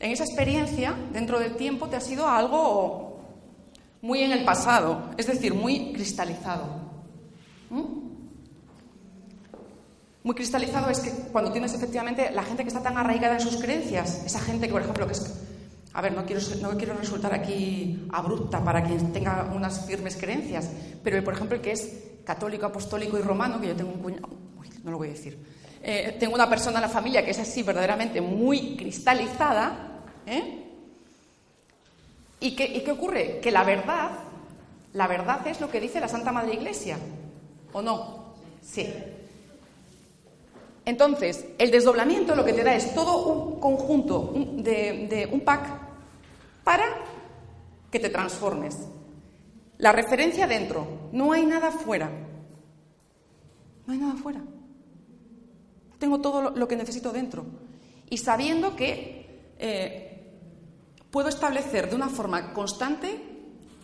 [0.01, 3.04] en esa experiencia, dentro del tiempo, te ha sido algo
[4.05, 6.67] muy en el pasado, es decir, muy cristalizado.
[7.71, 8.05] ¿Mm?
[10.23, 13.57] Muy cristalizado es que cuando tienes efectivamente la gente que está tan arraigada en sus
[13.57, 15.35] creencias, esa gente que, por ejemplo, que es...
[15.95, 20.69] A ver, no quiero, no quiero resultar aquí abrupta para quien tenga unas firmes creencias,
[21.03, 24.29] pero, por ejemplo, el que es católico, apostólico y romano, que yo tengo un cuñado...
[24.83, 25.39] no lo voy a decir.
[25.83, 30.64] Eh, tengo una persona en la familia que es así verdaderamente muy cristalizada, ¿eh?
[32.45, 33.41] ¿Y qué, ¿Y qué ocurre?
[33.41, 34.11] Que la verdad,
[34.93, 36.99] la verdad es lo que dice la Santa Madre Iglesia,
[37.73, 38.35] ¿o no?
[38.61, 38.87] Sí.
[40.85, 45.71] Entonces, el desdoblamiento lo que te da es todo un conjunto de, un pack
[46.63, 46.85] para
[47.91, 48.77] que te transformes.
[49.79, 52.11] La referencia dentro, no hay nada fuera.
[53.87, 54.43] No hay nada fuera.
[55.99, 57.47] Tengo todo lo que necesito dentro.
[58.11, 60.14] Y sabiendo que eh,
[61.15, 63.17] puedo establecer de una forma constante,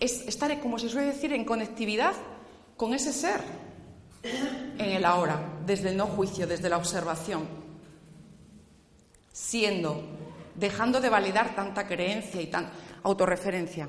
[0.01, 2.13] es estar, como se suele decir, en conectividad
[2.77, 3.41] con ese ser
[4.25, 7.47] en el ahora, desde el no juicio, desde la observación,
[9.33, 10.03] siendo,
[10.57, 12.73] dejando de validar tanta creencia y tanta
[13.05, 13.89] autorreferencia.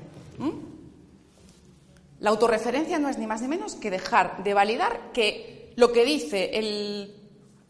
[2.20, 6.04] La autorreferencia no es ni más ni menos que dejar de validar que lo que
[6.04, 7.12] dice el,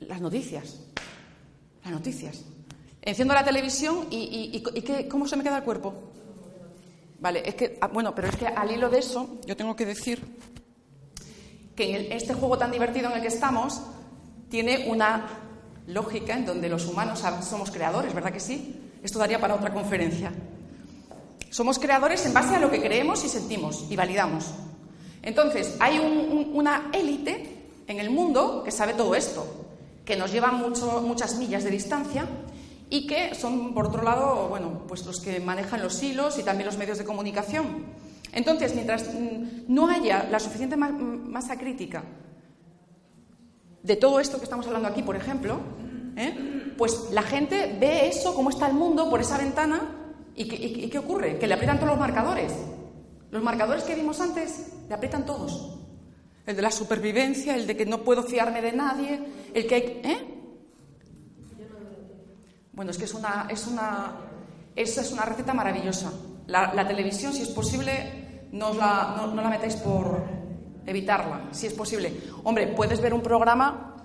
[0.01, 0.81] las noticias,
[1.83, 2.45] las noticias.
[3.05, 4.63] Enciendo la televisión y,
[5.11, 5.93] ¿cómo se me queda el cuerpo?
[7.19, 9.85] Vale, es que, ah, bueno, pero es que al hilo de eso, yo tengo que
[9.85, 10.23] decir
[11.75, 13.81] que este juego tan divertido en el que estamos
[14.49, 15.27] tiene una
[15.89, 18.91] lógica en donde los humanos somos creadores, ¿verdad que sí?
[19.03, 20.33] Esto daría para otra conferencia.
[21.51, 24.47] Somos creadores en base a lo que creemos y sentimos y validamos.
[25.23, 29.45] Entonces, hay una élite en el mundo que sabe todo esto,
[30.05, 32.27] que nos lleva muchas millas de distancia
[32.93, 36.67] y que son, por otro lado, bueno, pues los que manejan los hilos y también
[36.67, 37.87] los medios de comunicación.
[38.33, 42.05] Entonces, mientras mm, no haya la suficiente masa crítica
[43.83, 45.59] de todo esto que estamos hablando aquí, por ejemplo,
[46.19, 46.75] ¿eh?
[46.77, 50.45] pues la gente ve eso, cómo está el mundo por esa ventana, y,
[50.91, 51.39] qué ocurre?
[51.39, 52.53] Que le aprietan todos los marcadores.
[53.31, 55.79] Los marcadores que vimos antes le aprietan todos.
[56.45, 59.19] El de la supervivencia, el de que no puedo fiarme de nadie,
[59.55, 59.83] el que hay...
[60.05, 60.42] ¿eh?
[62.73, 64.13] Bueno, es que es una, es una,
[64.75, 66.13] esa es una receta maravillosa.
[66.47, 70.23] la televisión, si es posible, no la, no, la metáis por
[70.87, 72.13] evitarla, si es posible.
[72.45, 73.97] Hombre, puedes ver un programa.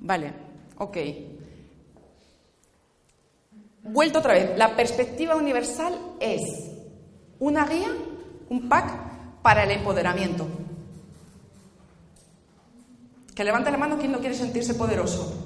[0.00, 0.32] Vale,
[0.78, 0.96] ok.
[3.84, 4.58] Vuelto otra vez.
[4.58, 6.42] La perspectiva universal es
[7.38, 7.90] una guía,
[8.50, 10.46] un pack para el empoderamiento.
[13.34, 15.43] Que levante la mano quien no quiere sentirse poderoso.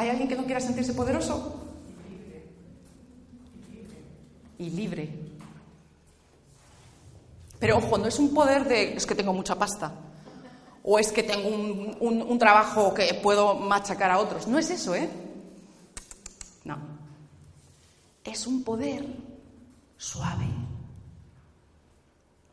[0.00, 1.60] ¿Hay alguien que no quiera sentirse poderoso?
[4.56, 5.10] Y libre.
[7.58, 9.92] Pero ojo, no es un poder de es que tengo mucha pasta
[10.82, 14.48] o es que tengo un, trabajo que puedo machacar a otros.
[14.48, 15.10] No es eso, ¿eh?
[16.64, 16.78] No.
[18.24, 19.04] Es un poder
[19.98, 20.46] suave.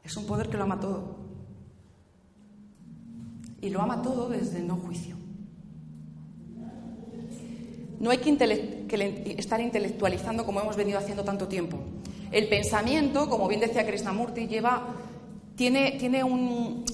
[0.04, 1.16] Es un poder que lo ama todo.
[3.62, 5.16] Y lo ama todo desde no juicio.
[8.00, 11.80] No hay que, estar intelectualizando como hemos venido haciendo tanto tiempo.
[12.32, 14.96] El pensamiento, como bien decía Krishnamurti, lleva,
[15.56, 16.86] tiene, tiene un,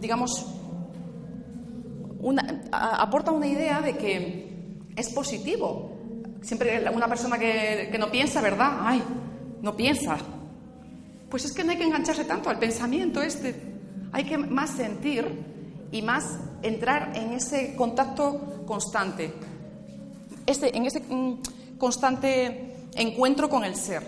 [0.00, 0.46] digamos,
[2.72, 4.48] aporta una idea de que
[4.96, 5.92] es positivo.
[6.42, 8.78] Siempre una persona que, que no piensa, ¿verdad?
[8.80, 9.02] Ay,
[9.62, 10.18] no piensa.
[11.30, 13.54] Pues es que no hay que engancharse tanto al pensamiento este.
[14.12, 15.26] Hay que más sentir
[15.90, 19.32] y más entrar en ese contacto constante,
[20.46, 24.02] este, en ese mm, constante encuentro con el ser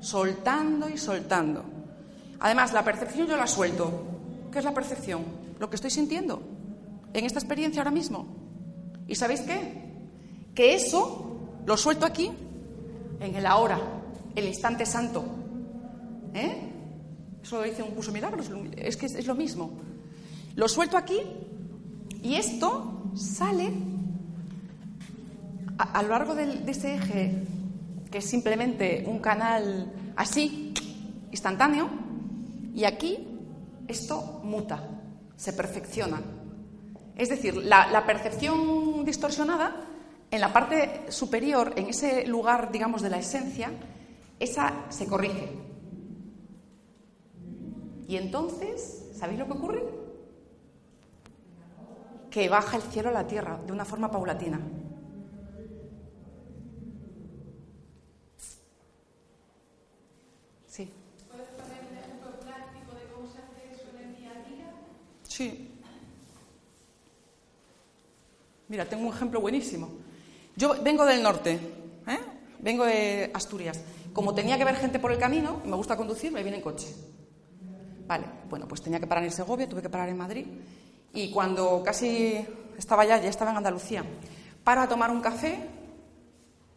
[0.00, 1.64] soltando y soltando.
[2.40, 3.90] Además, la percepción yo la suelto.
[4.50, 5.22] ¿Qué es la percepción?
[5.58, 6.42] Lo que estoy sintiendo
[7.12, 8.26] en esta experiencia ahora mismo.
[9.06, 9.82] ¿Y sabéis qué?
[10.54, 12.30] Que eso lo suelto aquí,
[13.20, 13.78] en el ahora,
[14.34, 15.24] el instante santo.
[16.34, 16.70] ¿Eh?
[17.42, 19.70] Eso lo dice un curso milagros, es que es, lo mismo.
[20.54, 21.20] Lo suelto aquí
[22.22, 23.70] y esto sale
[25.80, 27.46] a, lo largo de ese eje
[28.10, 30.74] que es simplemente un canal así,
[31.30, 31.88] instantáneo,
[32.74, 33.26] y aquí
[33.86, 34.82] esto muta,
[35.36, 36.20] se perfecciona.
[37.16, 39.86] Es decir, la, percepción distorsionada,
[40.30, 43.70] en la parte superior, en ese lugar, digamos, de la esencia,
[44.38, 45.52] esa se corrige.
[48.08, 49.84] Y entonces, ¿sabéis lo que ocurre?
[52.30, 54.60] Que baja el cielo a la tierra de una forma paulatina.
[60.70, 60.88] Sí.
[61.28, 64.72] ¿Puedes poner un ejemplo práctico de cómo se hace eso en el día a día?
[65.40, 65.70] Sí.
[68.68, 69.88] Mira, tengo un ejemplo buenísimo.
[70.54, 71.52] Yo vengo del norte,
[72.06, 72.18] ¿eh?
[72.58, 73.80] vengo de Asturias.
[74.12, 76.94] Como tenía que ver gente por el camino, me gusta conducir, me vine en coche.
[78.06, 80.44] Vale, bueno, pues tenía que parar en Segovia, tuve que parar en Madrid.
[81.14, 84.04] Y cuando casi estaba allá, ya estaba en Andalucía,
[84.62, 85.58] paro a tomar un café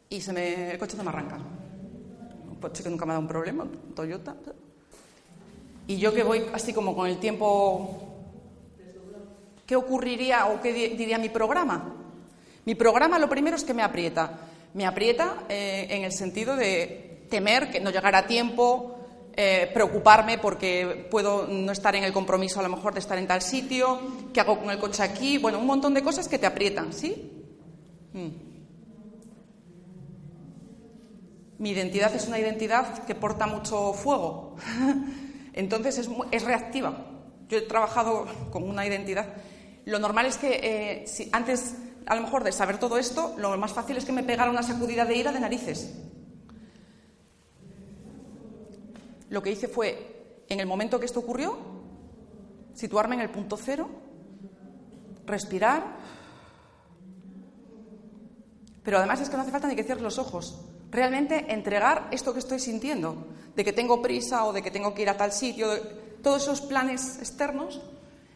[0.08, 1.38] y se me, el coche no me arranca.
[2.50, 4.38] Un coche que nunca me ha dado un problema, Toyota.
[5.86, 8.13] Y yo que voy así como con el tiempo
[9.66, 11.96] ¿Qué ocurriría o qué diría mi programa?
[12.66, 14.40] Mi programa lo primero es que me aprieta.
[14.74, 18.94] Me aprieta eh, en el sentido de temer que no llegara a tiempo,
[19.36, 23.28] eh, preocuparme porque puedo no estar en el compromiso a lo mejor de estar en
[23.28, 24.00] tal sitio,
[24.34, 27.32] qué hago con el coche aquí, bueno, un montón de cosas que te aprietan, ¿sí?
[28.14, 28.28] Mm.
[31.58, 34.56] Mi identidad es una identidad que porta mucho fuego,
[35.54, 36.96] entonces es, es reactiva.
[37.50, 39.28] Yo he trabajado con una identidad
[39.86, 40.60] lo normal es que
[41.02, 41.76] eh, si antes,
[42.06, 44.64] a lo mejor, de saber todo esto, lo más fácil es que me pegara una
[44.64, 45.94] sacudida de ira de narices.
[49.30, 51.58] Lo que hice fue, en el momento que esto ocurrió,
[52.74, 53.90] situarme en el punto cero,
[55.26, 55.98] respirar.
[58.84, 60.62] Pero además es que no hace falta ni que cierres los ojos.
[60.92, 65.02] Realmente entregar esto que estoy sintiendo, de que tengo prisa o de que tengo que
[65.02, 65.68] ir a tal sitio,
[66.22, 67.82] todos esos planes externos,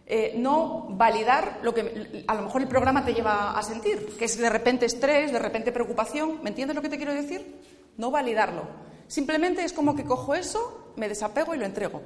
[0.10, 4.24] eh, no validar lo que a lo mejor el programa te lleva a sentir, que
[4.24, 6.41] es de repente estrés, de repente preocupación.
[6.43, 7.60] ¿Me entiendes lo que te quiero decir?
[7.97, 8.64] No validarlo.
[9.08, 12.01] Simplemente es como que cojo eso, me desapego y lo entrego.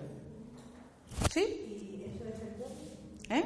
[1.32, 1.42] ¿Sí?
[3.30, 3.44] ¿Eh?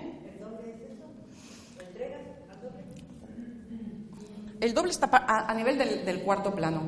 [4.62, 6.82] ¿El doble está a, nivel del cuarto plano.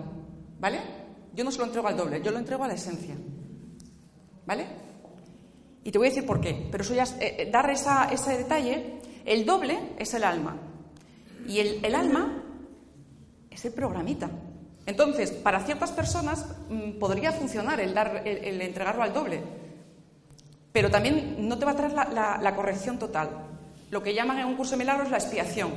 [0.58, 0.80] ¿Vale?
[1.34, 3.16] Yo no se lo entrego al doble, yo lo entrego a la esencia.
[4.46, 4.87] ¿Vale?
[5.88, 6.68] Y te voy a decir por qué.
[6.70, 9.00] Pero eso ya eh, eh, dar ese detalle.
[9.24, 10.58] El doble es el alma.
[11.48, 12.44] Y el, alma
[13.50, 14.30] es el programita.
[14.86, 19.42] Entonces, para ciertas personas mm, podría funcionar el, dar, el, entregarlo al doble.
[20.74, 23.30] Pero también no te va a traer la, corrección total.
[23.90, 25.72] Lo que llaman en un curso de milagros la expiación.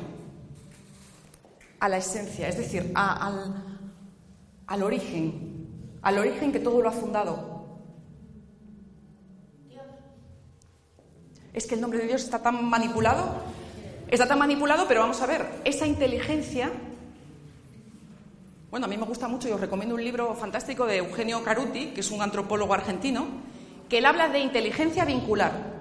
[1.79, 3.79] A la esencia, es decir, al,
[4.67, 5.69] al origen.
[6.03, 7.60] Al origen que todo lo ha fundado.
[11.53, 13.43] Es que el nombre de Dios está tan manipulado.
[14.09, 16.71] Está tan manipulado, pero vamos a ver, esa inteligencia.
[18.71, 21.87] Bueno, a mí me gusta mucho y os recomiendo un libro fantástico de Eugenio Caruti,
[21.89, 23.27] que es un antropólogo argentino,
[23.89, 25.81] que él habla de inteligencia vincular.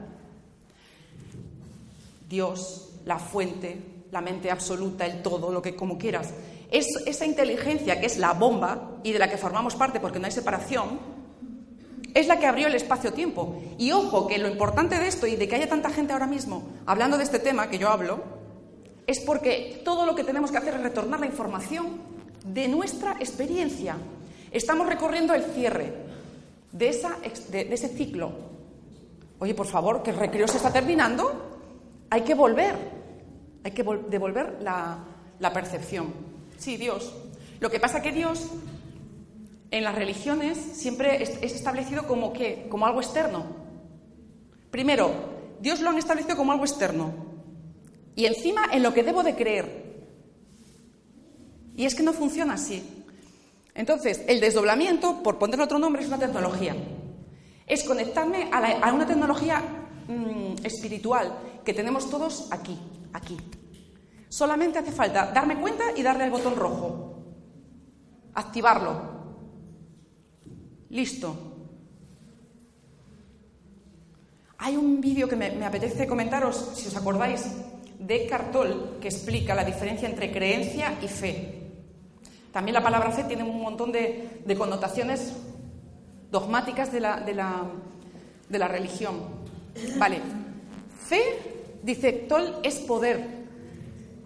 [2.28, 3.80] Dios, la fuente,
[4.12, 6.34] la mente absoluta, el todo, lo que como quieras.
[6.72, 10.26] Es esa inteligencia que es la bomba y de la que formamos parte porque no
[10.26, 11.00] hay separación,
[12.14, 13.62] es la que abrió el espacio-tiempo.
[13.78, 16.64] Y ojo, que lo importante de esto y de que haya tanta gente ahora mismo
[16.86, 18.24] hablando de este tema que yo hablo,
[19.08, 22.00] es porque todo lo que tenemos que hacer es retornar la información
[22.46, 23.98] de nuestra experiencia.
[24.52, 25.94] Estamos recorriendo el cierre
[26.72, 27.18] de, esa,
[27.50, 28.32] de, ese ciclo.
[29.40, 31.60] Oye, por favor, que el recreo se está terminando,
[32.10, 32.76] hay que volver,
[33.64, 35.00] hay que devolver la,
[35.40, 36.14] la percepción.
[36.58, 37.14] Sí, Dios.
[37.60, 38.48] Lo que pasa que Dios
[39.72, 43.46] en las religiones siempre es, establecido como que, como algo externo.
[44.72, 45.12] Primero,
[45.60, 47.14] Dios lo han establecido como algo externo.
[48.16, 49.90] Y encima en lo que debo de creer.
[51.76, 52.84] Y es que no funciona así.
[53.76, 56.76] Entonces, el desdoblamiento, por ponerle otro nombre, es una tecnología.
[57.66, 59.62] Es conectarme a, una tecnología
[60.08, 62.78] mm, espiritual que tenemos todos aquí,
[63.14, 63.38] aquí.
[64.28, 67.24] Solamente hace falta darme cuenta y darle al botón rojo.
[68.34, 69.19] Activarlo.
[70.90, 71.36] Listo.
[74.58, 77.46] Hay un vídeo que me, apetece comentaros, si os acordáis,
[77.98, 81.60] de Cartol, que explica la diferencia entre creencia y fe.
[82.52, 85.34] También la palabra fe tiene un montón de, connotaciones
[86.32, 87.34] dogmáticas de la, de,
[88.60, 89.16] la, religión.
[89.98, 90.20] Vale.
[91.08, 91.22] Fe,
[91.82, 93.39] dice Tol, es poder.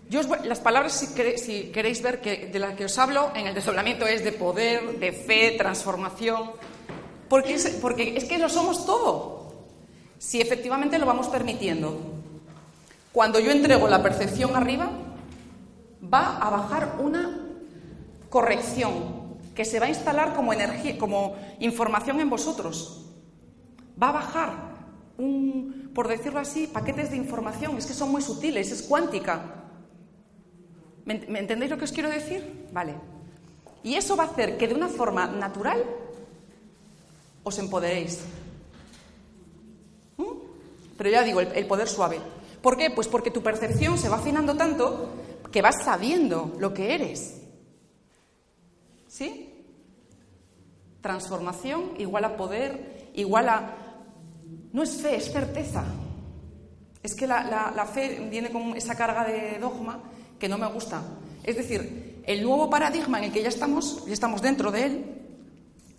[0.09, 4.05] Yo las palabras, si queréis, ver que de las que os hablo en el desdoblamiento,
[4.05, 6.51] es de poder, de fe, transformación,
[7.29, 9.53] porque es, porque es que lo somos todo,
[10.17, 11.99] si efectivamente lo vamos permitiendo.
[13.11, 14.91] Cuando yo entrego la percepción arriba,
[16.13, 17.47] va a bajar una
[18.29, 23.05] corrección que se va a instalar como, energía, como información en vosotros.
[24.01, 24.73] va a bajar
[25.17, 27.77] un, por decirlo así, paquetes de información.
[27.77, 29.62] Es que son muy sutiles, es cuántica.
[31.05, 32.67] ¿Me, entendéis lo que os quiero decir?
[32.71, 32.95] Vale.
[33.83, 35.83] Y eso va a hacer que de una forma natural
[37.43, 38.21] os empoderéis.
[40.17, 40.23] ¿Mm?
[40.97, 42.19] Pero ya digo, el, poder suave.
[42.61, 42.89] ¿Por qué?
[42.89, 45.09] Pues porque tu percepción se va afinando tanto
[45.51, 47.41] que vas sabiendo lo que eres.
[49.07, 49.65] ¿Sí?
[51.01, 53.75] Transformación igual a poder, igual a...
[54.71, 55.83] No es fe, es certeza.
[57.03, 60.01] Es que la fe viene con esa carga de dogma
[60.43, 61.01] que no me gusta.
[61.41, 65.05] Es decir, el nuevo paradigma en el que ya estamos, ya estamos dentro de él,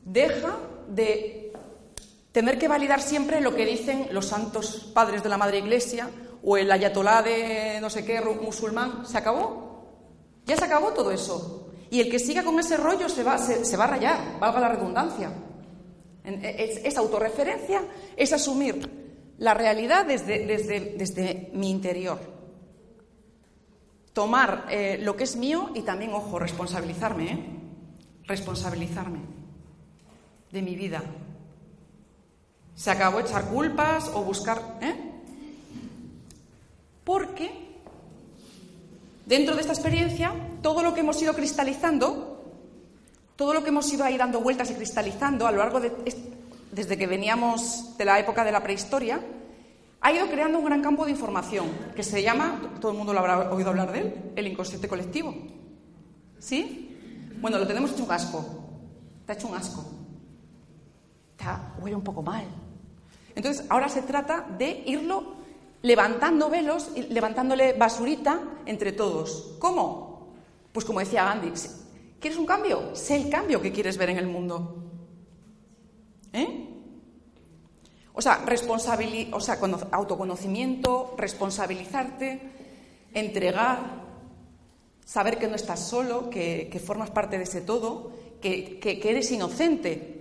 [0.05, 1.51] deja de
[2.31, 6.11] tener que validar siempre lo que dicen los santos padres de la Madre Iglesia
[6.43, 9.07] o el ayatolá de no sé qué musulmán.
[9.07, 10.13] ¿Se acabó?
[10.45, 11.71] Ya se acabó todo eso.
[11.89, 14.69] Y el que siga con ese rollo se va, se, va a rayar, valga la
[14.69, 15.33] redundancia.
[16.23, 17.81] Es, es autorreferencia,
[18.15, 18.91] es asumir
[19.39, 22.34] la realidad desde, desde, desde mi interior.
[24.15, 27.39] Tomar eh, lo que es mío y también, ojo, responsabilizarme, ¿eh?
[28.27, 29.19] Responsabilizarme
[30.53, 31.03] de mi vida.
[32.77, 34.79] Se acabó echar culpas o buscar.
[34.81, 34.95] ¿eh?
[37.03, 37.51] Porque
[39.27, 42.41] dentro de esta experiencia, todo lo que hemos ido cristalizando,
[43.35, 45.93] todo lo que hemos ido ahí dando vueltas y cristalizando a lo largo de.
[46.71, 49.21] desde que veníamos de la época de la prehistoria,
[50.05, 53.21] ha ido creando un gran campo de información que se llama, todo el mundo lo
[53.21, 55.35] habrá oído hablar de él, el inconsciente colectivo.
[56.39, 57.35] ¿Sí?
[57.41, 58.45] Bueno, lo tenemos hecho un asco.
[59.25, 59.83] Te ha hecho un asco.
[61.31, 62.45] Está, huele un poco mal.
[63.35, 65.37] Entonces, ahora se trata de irlo
[65.81, 69.57] levantando velos levantándole basurita entre todos.
[69.59, 70.35] ¿Cómo?
[70.71, 71.51] Pues como decía Gandhi,
[72.21, 72.95] ¿quieres un cambio?
[72.95, 74.85] Sé el cambio que quieres ver en el mundo.
[76.35, 76.74] ¿Eh?
[78.15, 78.45] O sea,
[79.33, 82.41] o sea, cono- autoconocimiento, responsabilizarte,
[83.13, 84.05] entregar,
[85.05, 89.31] saber que no estás solo, que, que formas parte de ese todo, que, que- eres
[89.33, 90.13] inocente.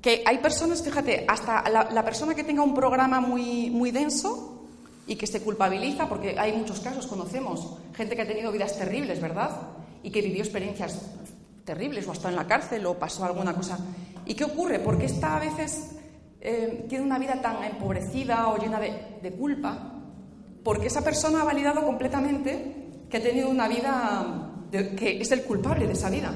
[0.00, 4.64] Que hay personas, fíjate, hasta la, persona que tenga un programa muy, muy denso
[5.06, 9.20] y que se culpabiliza, porque hay muchos casos, conocemos, gente que ha tenido vidas terribles,
[9.20, 9.50] ¿verdad?
[10.02, 11.00] Y que vivió experiencias
[11.64, 13.78] terribles, o hasta en la cárcel, o pasó alguna cosa.
[14.26, 14.78] ¿Y qué ocurre?
[14.80, 15.96] Porque esta a veces
[16.44, 19.92] eh, tiene una vida tan empobrecida o llena de, culpa,
[20.64, 25.86] porque esa persona ha validado completamente que ha tenido una vida que es el culpable
[25.86, 26.34] de esa vida.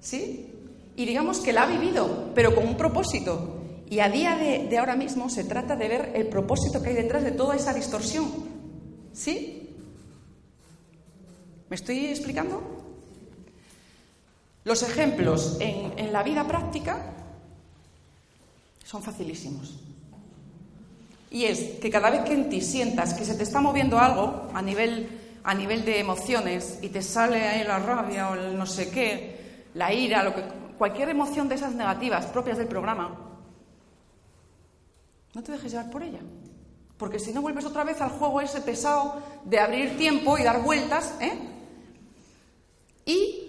[0.00, 0.50] ¿Sí?
[0.96, 3.56] Y digamos que la ha vivido, pero con un propósito.
[3.90, 7.24] Y a día de, ahora mismo se trata de ver el propósito que hay detrás
[7.24, 8.32] de toda esa distorsión.
[9.12, 9.76] ¿Sí?
[11.68, 12.62] ¿Me estoy explicando?
[14.64, 17.17] Los ejemplos en la vida práctica
[18.88, 19.74] son facilísimos.
[21.30, 24.48] Y es que cada vez que en ti sientas que se te está moviendo algo
[24.54, 25.10] a nivel,
[25.44, 29.66] a nivel de emociones y te sale ahí la rabia o el no sé qué,
[29.74, 30.42] la ira, lo que,
[30.78, 33.14] cualquier emoción de esas negativas propias del programa,
[35.34, 36.20] no te dejes llevar por ella.
[36.96, 40.62] Porque si no vuelves otra vez al juego ese pesado de abrir tiempo y dar
[40.62, 41.38] vueltas, ¿eh?
[43.04, 43.47] Y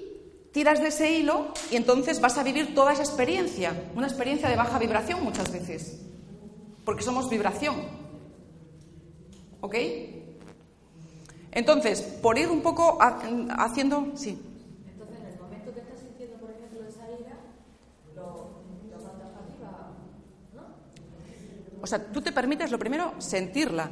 [0.52, 4.56] tiras de ese hilo y entonces vas a vivir toda esa experiencia, una experiencia de
[4.56, 6.02] baja vibración muchas veces,
[6.86, 7.76] porque somos vibración.
[9.62, 9.76] ¿Ok?
[11.52, 13.20] Entonces, por ir un poco ha-
[13.58, 14.08] haciendo...
[14.16, 14.40] Sí.
[14.88, 17.38] Entonces, en el momento que estás sintiendo, por ejemplo, esa ira,
[18.16, 18.50] lo,
[18.90, 19.92] lo mandas para arriba,
[20.56, 20.62] ¿no?
[21.82, 23.90] O sea, tú te permites lo primero sentirla.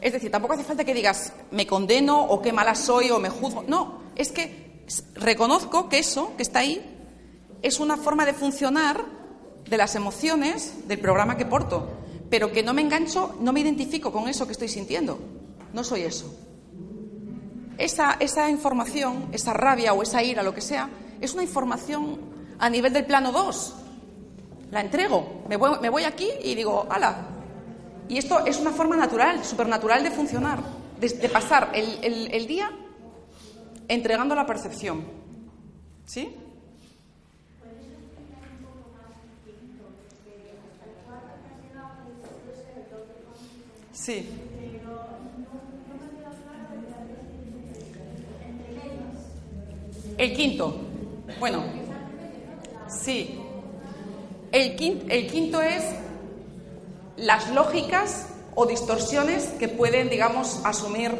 [0.00, 3.30] Es decir, tampoco hace falta que digas me condeno o qué mala soy o me
[3.30, 3.64] juzgo.
[3.66, 4.63] No, es que
[5.14, 6.82] reconozco que eso que está ahí
[7.62, 9.04] es una forma de funcionar
[9.68, 11.88] de las emociones del programa que porto,
[12.30, 15.18] pero que no me engancho, no me identifico con eso que estoy sintiendo.
[15.72, 16.34] No soy eso.
[17.78, 22.20] Esa, esa información, esa rabia o esa ira, lo que sea, es una información
[22.58, 23.74] a nivel del plano 2
[24.70, 25.44] la entrego.
[25.48, 27.28] Me voy, aquí y digo, ala.
[28.08, 30.58] Y esto es una forma natural, supernatural de funcionar,
[31.00, 32.70] de, pasar el día
[33.88, 35.04] entregando la percepción.
[36.06, 36.34] ¿Sí?
[43.92, 44.28] Sí.
[50.16, 50.76] El quinto.
[51.40, 51.64] Bueno,
[52.88, 53.40] sí.
[54.52, 55.82] El quinto, el quinto es
[57.16, 61.12] las lógicas o distorsiones que pueden, digamos, asumir,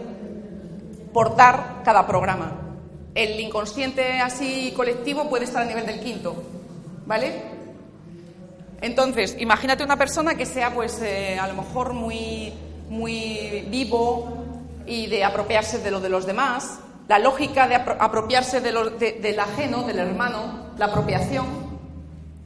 [1.15, 2.53] portar cada programa.
[3.15, 6.35] El inconsciente así colectivo puede estar a nivel del quinto,
[7.07, 7.55] ¿vale?
[8.83, 12.53] Entonces, imagínate una persona que sea, pues, eh, a lo mejor muy,
[12.91, 14.45] muy vivo
[14.87, 16.81] y de apropiarse de lo de los demás.
[17.09, 18.73] La lógica de apropiarse de
[19.21, 21.47] del ajeno, del hermano, la apropiación.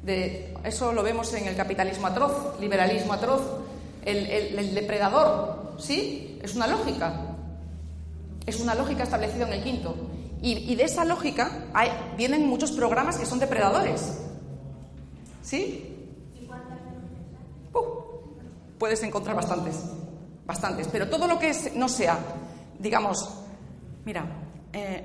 [0.03, 3.43] De, eso lo vemos en el capitalismo atroz, liberalismo atroz,
[4.05, 5.75] el, depredador.
[5.79, 6.39] ¿Sí?
[6.43, 7.38] Es una lógica.
[8.49, 9.95] Es una lógica establecida en el quinto.
[10.41, 11.67] Y, de esa lógica
[12.17, 14.19] vienen muchos programas que son depredadores.
[15.43, 15.95] ¿Sí?
[18.79, 19.83] puedes encontrar bastantes,
[20.47, 22.17] bastantes, pero todo lo que no sea,
[22.79, 23.29] digamos,
[24.05, 24.25] mira,
[24.73, 25.03] eh,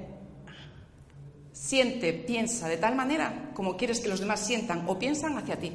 [1.52, 5.74] siente, piensa de tal manera como quieres que los demás sientan o piensan hacia ti.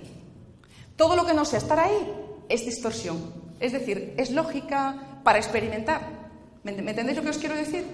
[0.95, 2.09] Todo lo que no sea estar ahí
[2.49, 3.19] es distorsión,
[3.59, 6.18] es decir, es lógica para experimentar.
[6.77, 7.85] ¿Me, entendéis lo que os quiero decir?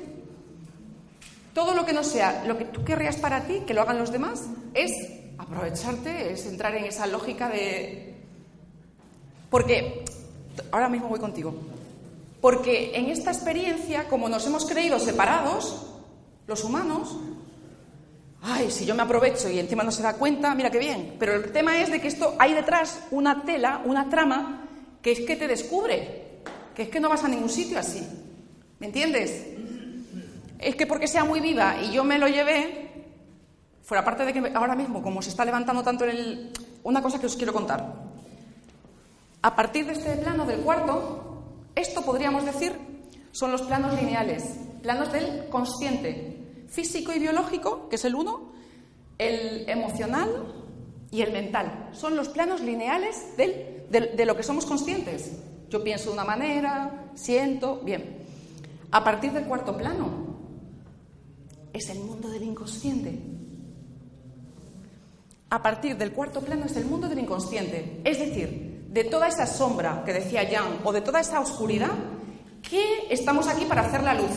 [1.53, 4.11] Todo lo que no sea lo que tú querrías para ti, que lo hagan los
[4.11, 4.43] demás,
[4.75, 4.93] es
[5.39, 8.14] aprovecharte, es entrar en esa lógica de
[9.55, 10.05] porque,
[10.72, 11.55] ahora mismo voy contigo,
[12.41, 15.87] porque en esta experiencia, como nos hemos creído separados,
[16.49, 17.16] los humanos,
[18.43, 21.14] ay, si yo me aprovecho y encima no se da cuenta, mira qué bien.
[21.20, 24.66] Pero el tema es de que esto hay detrás una tela, una trama,
[25.01, 26.41] que es que te descubre,
[26.75, 28.05] que es que no vas a ningún sitio así.
[28.79, 29.47] ¿Me entiendes?
[30.59, 32.91] Es que porque sea muy viva y yo me lo llevé,
[33.83, 36.51] fuera parte de que ahora mismo, como se está levantando tanto en el...
[36.83, 37.95] Una cosa que os quiero contar.
[39.43, 41.43] A partir de este plano del cuarto,
[41.75, 42.72] esto podríamos decir
[43.33, 44.45] son los planos lineales,
[44.83, 48.53] planos del consciente, físico y biológico, que es el uno,
[49.18, 50.31] el emocional
[51.11, 51.91] y el mental.
[51.93, 55.33] Son los planos lineales de lo que somos conscientes.
[55.68, 58.24] Yo pienso de una manera, siento, bien.
[58.95, 60.07] A partir del cuarto plano,
[61.72, 63.18] es el mundo del inconsciente.
[65.51, 68.01] A partir del cuarto plano es el mundo del inconsciente.
[68.05, 71.90] Es decir, de toda esa sombra que decía Jan o de toda esa oscuridad,
[72.62, 74.30] que estamos aquí para hacer la luz.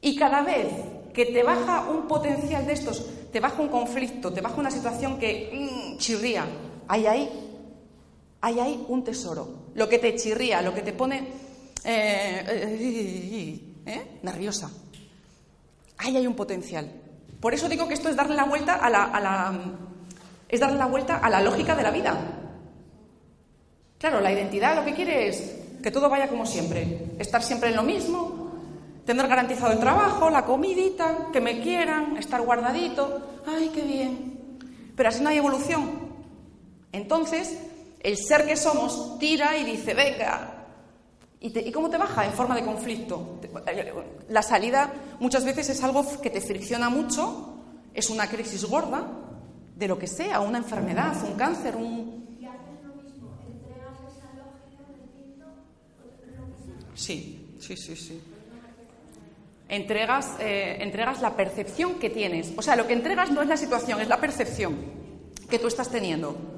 [0.00, 0.72] Y cada vez
[1.12, 5.18] que te baja un potencial de estos, te baja un conflicto, te baja una situación
[5.18, 6.46] que mm, chirría,
[6.88, 7.28] hay ahí,
[8.40, 9.66] hay ahí un tesoro.
[9.74, 11.44] Lo que te chirría, lo que te pone
[11.86, 14.70] eh, eh, eh, nerviosa.
[15.98, 16.90] Ahí hay un potencial.
[17.40, 19.52] Por eso digo que esto es darle la vuelta a la
[20.48, 22.16] es darle la vuelta a la lógica de la vida.
[23.98, 27.76] Claro, la identidad lo que quiere es que todo vaya como siempre, estar siempre en
[27.76, 28.50] lo mismo,
[29.04, 34.58] tener garantizado el trabajo, la comidita, que me quieran, estar guardadito, ay, qué bien.
[34.96, 36.06] Pero así no hay evolución.
[36.92, 37.58] Entonces,
[38.00, 40.55] el ser que somos tira y dice, venga.
[41.46, 42.26] ¿Y, ¿Y cómo te baja?
[42.26, 43.38] En forma de conflicto.
[44.28, 47.60] La salida muchas veces es algo que te fricciona mucho,
[47.94, 49.06] es una crisis gorda,
[49.76, 52.36] de lo que sea, una enfermedad, un cáncer, un...
[52.40, 53.38] ¿Y haces lo mismo?
[53.46, 55.06] ¿Entregas esa lógica del
[56.94, 58.20] Sí, sí, sí, sí.
[59.68, 62.54] Entregas, eh, entregas la percepción que tienes.
[62.56, 64.74] O sea, lo que entregas no es la situación, es la percepción
[65.48, 66.55] que tú estás teniendo.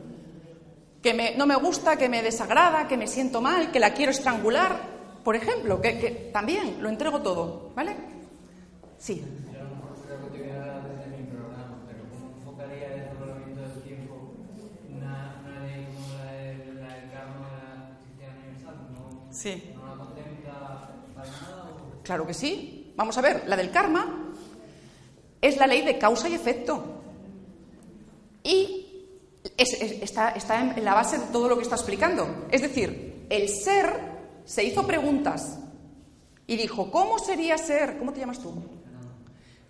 [1.03, 4.11] Que me, no me gusta, que me desagrada, que me siento mal, que la quiero
[4.11, 4.81] estrangular,
[5.23, 7.95] por ejemplo, que, que también lo entrego todo, ¿vale?
[8.99, 9.25] Sí.
[19.31, 19.75] Sí.
[22.03, 22.93] Claro que sí.
[22.97, 24.33] Vamos a ver, la del karma
[25.41, 27.03] es la ley de causa y efecto.
[28.43, 28.88] Y
[29.57, 32.47] está, está en la base de todo lo que está explicando.
[32.51, 33.93] Es decir, el ser
[34.45, 35.59] se hizo preguntas
[36.47, 37.99] y dijo, ¿cómo sería ser?
[37.99, 38.55] ¿Cómo te llamas tú?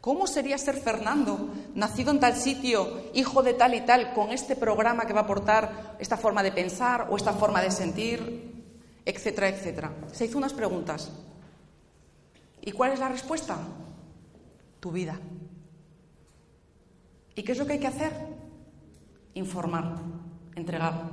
[0.01, 4.55] ¿Cómo sería ser Fernando, nacido en tal sitio, hijo de tal y tal, con este
[4.57, 8.49] programa que va a aportar esta forma de pensar o esta forma de sentir?
[9.09, 9.91] etcétera, etcétera.
[10.13, 11.11] Se hizo unas preguntas.
[12.61, 13.57] ¿Y cuál es la respuesta?
[14.81, 15.19] Tu vida.
[17.35, 18.13] ¿Y qué es lo que hay que hacer?
[19.35, 19.97] Informar,
[20.57, 21.11] entregar.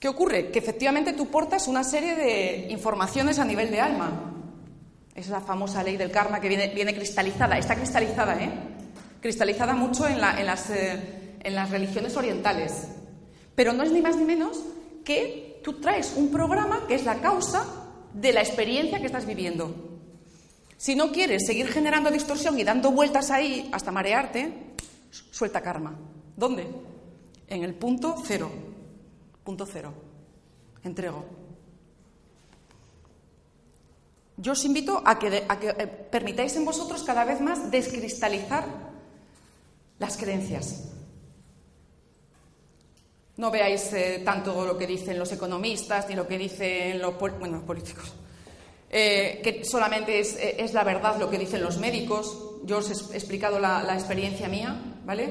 [0.00, 0.50] ¿Qué ocurre?
[0.50, 4.32] Que efectivamente tú portas una serie de informaciones a nivel de alma.
[5.14, 7.58] Es la famosa ley del karma que viene, cristalizada.
[7.58, 8.50] Está cristalizada, ¿eh?
[9.20, 12.88] Cristalizada mucho en, las, eh, en las religiones orientales.
[13.54, 14.58] Pero no es ni más ni menos
[15.04, 17.66] que tú traes un programa que es la causa
[18.14, 19.98] de la experiencia que estás viviendo.
[20.78, 24.50] Si no quieres seguir generando distorsión y dando vueltas ahí hasta marearte,
[25.10, 25.96] suelta karma.
[26.36, 26.66] ¿Dónde?
[27.46, 28.50] En el punto cero.
[29.44, 29.92] Punto cero.
[30.82, 31.40] Entrego.
[34.40, 38.64] Yo os invito a que, eh, permitáis en vosotros cada vez más descristalizar
[39.98, 40.88] las creencias.
[43.36, 48.14] No veáis eh, tanto lo que dicen los economistas ni lo que dicen los, políticos.
[48.88, 52.49] Eh, que solamente es, la verdad lo que dicen los médicos.
[52.64, 55.26] Yo os he explicado la, experiencia mía, ¿vale?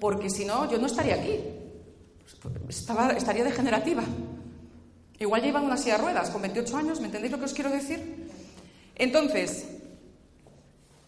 [0.00, 1.38] Porque si no, yo no estaría aquí.
[2.68, 4.02] Estaba, estaría degenerativa.
[5.18, 7.44] Igual ya iba en una silla de ruedas con 28 años, ¿me entendéis lo que
[7.44, 8.30] os quiero decir?
[8.94, 9.68] Entonces,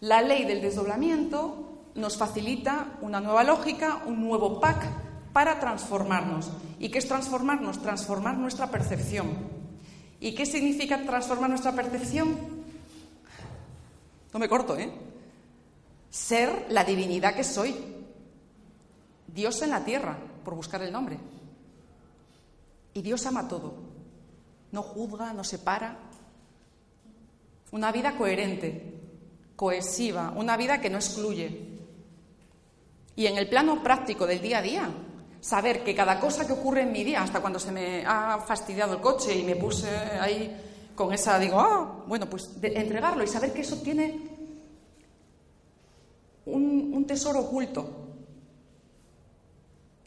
[0.01, 1.63] la ley del desdoblamiento
[1.95, 4.85] nos facilita una nueva lógica, un nuevo pack
[5.33, 6.51] para transformarnos.
[6.79, 7.81] ¿Y qué es transformarnos?
[7.81, 9.29] Transformar nuestra percepción.
[10.19, 12.37] ¿Y qué significa transformar nuestra percepción?
[14.31, 14.91] No me corto, ¿eh?
[16.13, 17.75] Ser la divinidad que soy.
[19.25, 21.17] Dios en la tierra, por buscar el nombre.
[22.93, 23.73] Y Dios ama todo.
[24.71, 25.97] No juzga, no separa.
[27.71, 28.93] Una vida coherente,
[29.55, 31.79] cohesiva, una vida que no excluye.
[33.15, 34.89] Y en el plano práctico del día a día,
[35.41, 38.93] saber que cada cosa que ocurre en mi día, hasta cuando se me ha fastidiado
[38.93, 43.51] el coche y me puse ahí con esa, digo, ah, bueno, pues entregarlo y saber
[43.51, 44.32] que eso tiene
[46.45, 47.89] un, tesoro oculto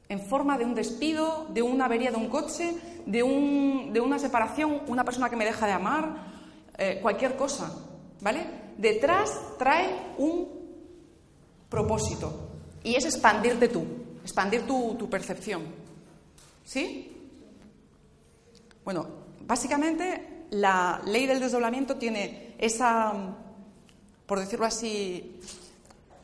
[0.08, 2.74] en forma de un despido, de una avería de un coche,
[3.06, 6.16] de, una separación, una persona que me deja de amar,
[6.78, 7.72] eh, cualquier cosa,
[8.20, 8.46] ¿vale?
[8.78, 10.48] Detrás trae un
[11.68, 12.32] propósito
[12.82, 13.84] y es expandirte tú
[14.26, 15.62] expandir tu, percepción.
[16.64, 17.12] ¿Sí?
[18.84, 19.06] Bueno,
[19.46, 23.12] básicamente la ley del desdoblamiento tiene esa,
[24.26, 25.38] por decirlo así,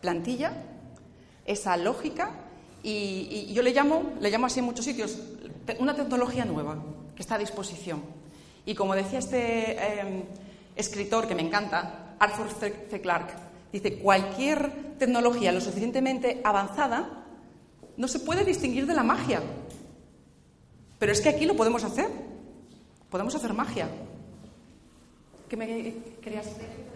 [0.02, 0.52] plantilla,
[1.46, 2.32] esa lógica,
[2.82, 5.18] y, yo le llamo, le llamo así en muchos sitios,
[5.78, 6.76] una tecnología nueva
[7.14, 8.02] que está a disposición.
[8.66, 10.24] Y como decía este em,
[10.76, 13.00] escritor que me encanta, Arthur C.
[13.00, 13.34] Clarke,
[13.72, 17.24] dice, cualquier tecnología lo suficientemente avanzada
[17.96, 19.40] no se puede distinguir de la magia.
[20.98, 22.08] Pero es que aquí lo podemos hacer.
[23.10, 23.88] Podemos hacer magia.
[25.48, 25.66] ¿Qué me
[26.22, 26.91] querías decir?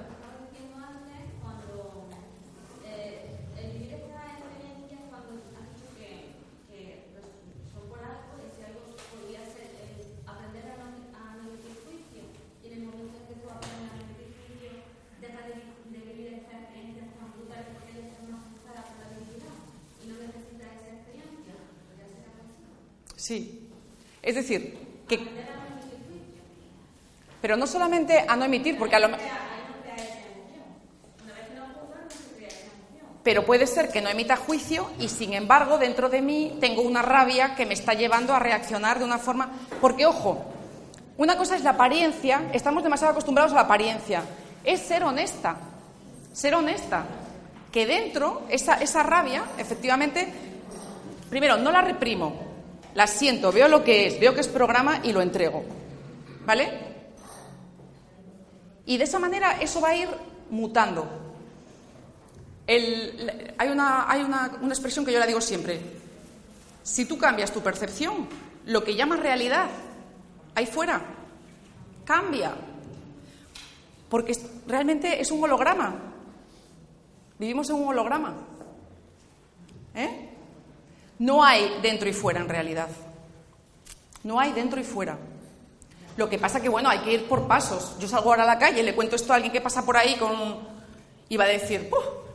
[23.26, 23.68] Sí.
[24.22, 25.18] Es decir, que.
[27.42, 29.08] Pero no solamente a no emitir, porque a lo
[33.24, 37.02] pero puede ser que no emita juicio y sin embargo dentro de mí tengo una
[37.02, 39.50] rabia que me está llevando a reaccionar de una forma
[39.80, 40.44] porque ojo
[41.16, 44.22] una cosa es la apariencia estamos demasiado acostumbrados a la apariencia
[44.62, 45.56] es ser honesta
[46.32, 47.04] ser honesta
[47.72, 50.32] que dentro esa, esa rabia efectivamente
[51.28, 52.46] primero no la reprimo
[52.96, 55.62] la siento, veo lo que es, veo que es programa y lo entrego.
[56.46, 56.70] ¿Vale?
[58.86, 60.08] Y de esa manera eso va a ir
[60.48, 61.06] mutando.
[62.66, 65.78] hay una, hay una, una expresión que yo la digo siempre.
[66.82, 68.28] Si tú cambias tu percepción,
[68.64, 69.68] lo que llamas realidad,
[70.54, 71.02] ahí fuera,
[72.06, 72.54] cambia.
[74.08, 75.96] Porque realmente es un holograma.
[77.38, 78.36] Vivimos en un holograma.
[79.94, 80.35] ¿Eh?
[81.18, 82.88] No hay dentro y fuera en realidad.
[84.24, 85.18] No hay dentro y fuera.
[86.16, 87.96] Lo que pasa que, bueno, hay que ir por pasos.
[87.98, 90.16] Yo salgo ahora a la calle, le cuento esto a alguien que pasa por ahí
[90.16, 90.58] con...
[91.28, 91.90] y va a decir,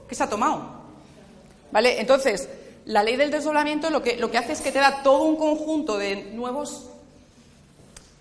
[0.07, 0.81] ¿qué se ha tomado?
[1.71, 1.99] ¿Vale?
[1.99, 2.47] Entonces,
[2.85, 5.35] la ley del desdoblamiento lo que, lo que hace es que te da todo un
[5.35, 6.87] conjunto de nuevos...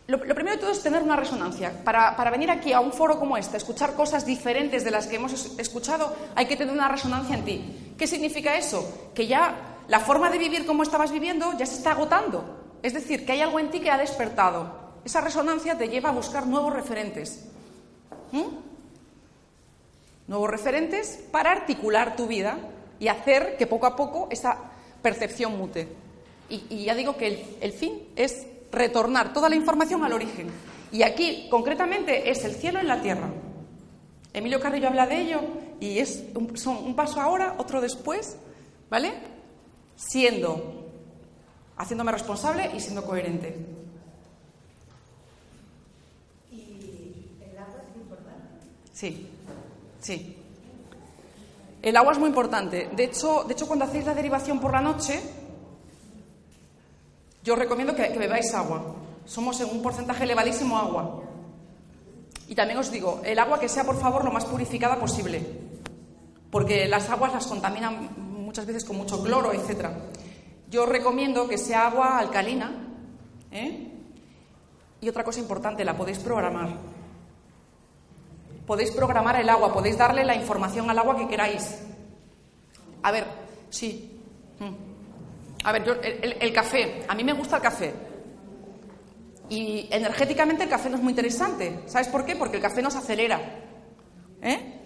[0.06, 1.84] Lo, primero de todo es tener una resonancia.
[1.84, 5.16] Para, para, venir aquí a un foro como este, escuchar cosas diferentes de las que
[5.16, 7.94] hemos escuchado, hay que tener una resonancia en ti.
[7.96, 9.12] ¿Qué significa eso?
[9.14, 9.54] Que ya
[9.90, 12.78] la forma de vivir como estabas viviendo ya se está agotando.
[12.80, 14.72] Es decir, que hay algo en ti que ha despertado.
[15.04, 17.44] Esa resonancia te lleva a buscar nuevos referentes.
[18.30, 18.44] ¿Mm?
[20.28, 22.56] Nuevos referentes para articular tu vida
[23.00, 24.56] y hacer que poco a poco esa
[25.02, 25.88] percepción mute.
[26.48, 30.52] Y, ya digo que el, fin es retornar toda la información al origen.
[30.92, 33.28] Y aquí, concretamente, es el cielo en la tierra.
[34.32, 35.40] Emilio Carrillo habla de ello
[35.80, 38.36] y es un paso ahora, otro después,
[38.88, 39.39] ¿vale?
[40.08, 40.86] Siendo,
[41.76, 43.54] haciéndome responsable y siendo coherente.
[46.50, 48.66] ¿Y el agua es importante?
[48.92, 49.28] Sí,
[50.00, 50.36] sí.
[51.82, 52.88] El agua es muy importante.
[52.94, 55.20] De hecho, de hecho cuando hacéis la derivación por la noche,
[57.42, 58.94] yo os recomiendo que, que bebáis agua.
[59.24, 61.22] Somos en un porcentaje elevadísimo agua.
[62.48, 65.40] Y también os digo, el agua que sea, por favor, lo más purificada posible,
[66.50, 69.86] porque las aguas las contaminan muchas veces con mucho cloro, etc.
[70.68, 72.72] Yo recomiendo que sea agua alcalina.
[73.52, 73.92] ¿eh?
[75.00, 76.68] Y otra cosa importante, la podéis programar.
[78.66, 81.78] Podéis programar el agua, podéis darle la información al agua que queráis.
[83.04, 83.24] A ver,
[83.68, 84.20] sí.
[84.58, 85.62] Mm.
[85.62, 87.94] A ver, yo, el, café, a mí me gusta el café.
[89.48, 91.84] Y energéticamente el café no es muy interesante.
[91.86, 92.34] ¿Sabes por qué?
[92.34, 93.40] Porque el café nos acelera.
[94.42, 94.80] ¿Eh?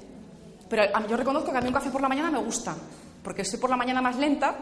[0.69, 2.77] Pero yo reconozco que a mí un café por la mañana me gusta,
[3.25, 4.55] porque estoy por la mañana más lenta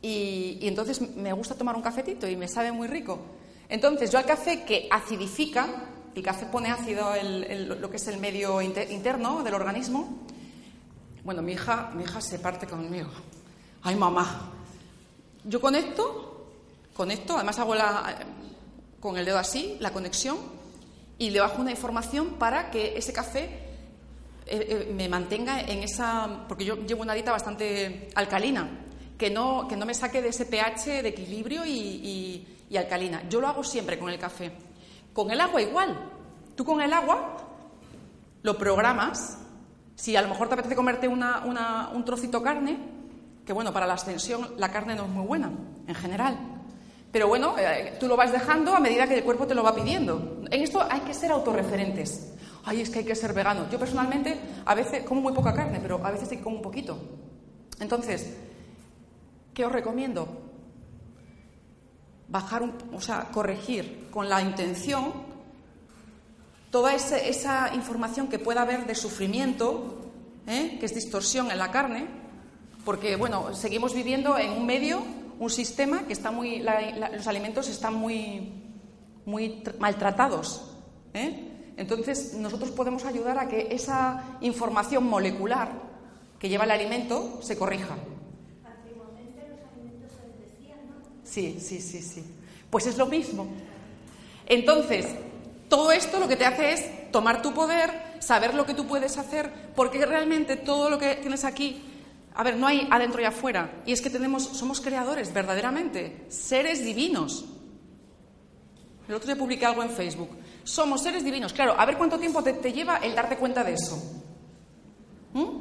[0.00, 3.18] y, entonces me gusta tomar un cafetito y me sabe muy rico.
[3.68, 5.66] Entonces yo al café que acidifica,
[6.14, 7.10] el café pone ácido
[7.58, 10.22] lo que es el medio interno del organismo,
[11.24, 13.10] bueno, mi hija, mi hija se parte conmigo.
[13.82, 14.52] Ay, mamá.
[15.44, 16.52] Yo conecto,
[16.94, 18.16] conecto, además hago la,
[19.00, 20.38] con el dedo así, la conexión,
[21.18, 23.65] y le bajo una información para que ese café
[24.48, 26.44] eh, eh, me mantenga en esa.
[26.46, 28.68] porque yo llevo una dieta bastante alcalina,
[29.18, 33.28] que no, que no me saque de ese pH de equilibrio y, alcalina.
[33.28, 34.52] Yo lo hago siempre con el café.
[35.12, 35.96] Con el agua igual.
[36.54, 37.38] Tú con el agua
[38.42, 39.38] lo programas.
[39.96, 42.76] Si a lo mejor te apetece comerte un trocito carne,
[43.44, 45.50] que bueno, para la ascensión la carne no es muy buena,
[45.86, 46.38] en general.
[47.10, 49.74] Pero bueno, eh, tú lo vas dejando a medida que el cuerpo te lo va
[49.74, 50.42] pidiendo.
[50.50, 52.34] En esto hay que ser autorreferentes
[52.66, 53.70] ay, es que hay que ser vegano.
[53.70, 56.98] Yo personalmente a veces como muy poca carne, pero a veces sí como un poquito.
[57.80, 58.36] Entonces,
[59.54, 60.28] ¿qué os recomiendo?
[62.28, 65.12] Bajar, un, o sea, corregir con la intención
[66.72, 70.10] toda esa, información que pueda haber de sufrimiento,
[70.48, 70.76] ¿eh?
[70.80, 72.08] que es distorsión en la carne,
[72.84, 75.02] porque, bueno, seguimos viviendo en un medio,
[75.38, 76.64] un sistema que está muy,
[77.12, 78.52] los alimentos están muy,
[79.24, 80.68] muy maltratados.
[81.14, 81.45] ¿eh?
[81.76, 85.70] Entonces, nosotros podemos ayudar a que esa información molecular
[86.38, 87.96] que lleva el alimento se corrija.
[88.64, 90.94] Antiguamente los alimentos se decían, ¿no?
[91.24, 92.24] Sí, sí, sí, sí.
[92.70, 93.46] Pues es lo mismo.
[94.46, 95.06] Entonces,
[95.68, 99.18] todo esto lo que te hace es tomar tu poder, saber lo que tú puedes
[99.18, 101.82] hacer, porque realmente todo lo que tienes aquí,
[102.34, 106.84] a ver, no hay adentro y afuera, y es que tenemos, somos creadores verdaderamente, seres
[106.84, 107.46] divinos.
[109.08, 110.30] El otro día publiqué algo en Facebook.
[110.66, 111.52] Somos seres divinos.
[111.52, 113.96] Claro, a ver cuánto tiempo te, lleva el darte cuenta de eso.
[115.32, 115.58] ¿Mm?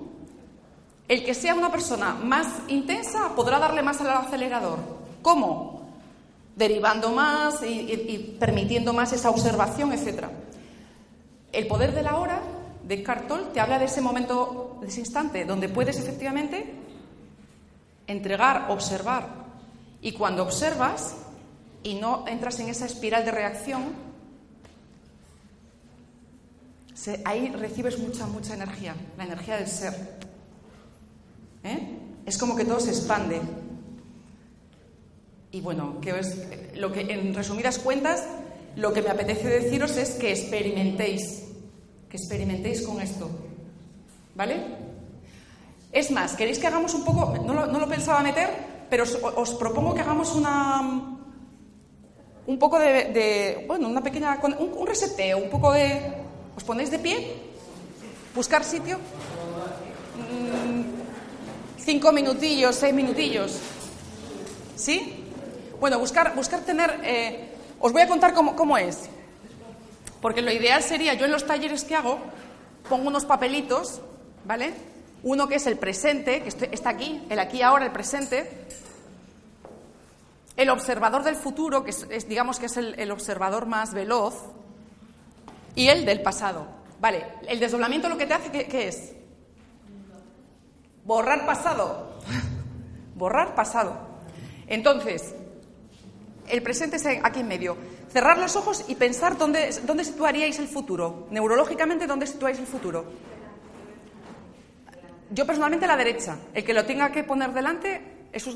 [1.07, 4.79] El que sea una persona más intensa podrá darle más al acelerador.
[5.21, 5.87] ¿Cómo?
[6.55, 10.25] Derivando más y, permitiendo más esa observación, etc.
[11.51, 12.41] El poder de la hora
[12.83, 16.73] de Cartol te habla de ese momento, de ese instante, donde puedes efectivamente
[18.07, 19.27] entregar, observar.
[20.01, 21.15] Y cuando observas
[21.83, 24.14] y no entras en esa espiral de reacción,
[27.25, 29.93] ahí recibes mucha, mucha energía, la energía del ser.
[31.63, 31.97] ¿Eh?
[32.25, 33.41] Es como que todo se expande.
[35.51, 36.37] Y bueno, que es,
[36.75, 38.25] lo que, en resumidas cuentas,
[38.75, 41.43] lo que me apetece deciros es que experimentéis,
[42.09, 43.29] que experimentéis con esto.
[44.35, 44.85] ¿Vale?
[45.91, 48.49] Es más, ¿queréis que hagamos un poco, no lo, pensaba meter,
[48.89, 49.05] pero
[49.37, 50.81] os, propongo que hagamos una,
[52.47, 56.24] un poco de, bueno, una pequeña, un, un reseteo, un poco de,
[56.55, 57.35] ¿Os ponéis de pie?
[58.33, 58.97] ¿Buscar sitio?
[58.97, 60.83] Mm,
[61.79, 63.59] cinco minutillos, seis minutillos.
[64.75, 65.25] ¿Sí?
[65.79, 67.01] Bueno, buscar, buscar tener...
[67.03, 69.09] Eh, os voy a contar cómo, cómo es.
[70.21, 72.19] Porque lo ideal sería, yo en los talleres que hago,
[72.89, 74.01] pongo unos papelitos,
[74.45, 74.73] ¿vale?
[75.23, 78.49] Uno que es el presente, que está aquí, el aquí ahora, el presente.
[80.55, 84.35] El observador del futuro, que es, digamos que es el observador más veloz,
[85.75, 86.65] y el del pasado.
[86.99, 89.13] Vale, el desdoblamiento lo que te hace, ¿qué, es?
[91.03, 92.19] Borrar pasado.
[93.15, 93.95] Borrar pasado.
[94.67, 95.35] Entonces,
[96.47, 97.77] el presente es aquí en medio.
[98.09, 101.27] Cerrar los ojos y pensar dónde, dónde situaríais el futuro.
[101.31, 103.05] Neurológicamente, ¿dónde situáis el futuro?
[105.31, 106.37] Yo personalmente a la derecha.
[106.53, 108.47] El que lo tenga que poner delante es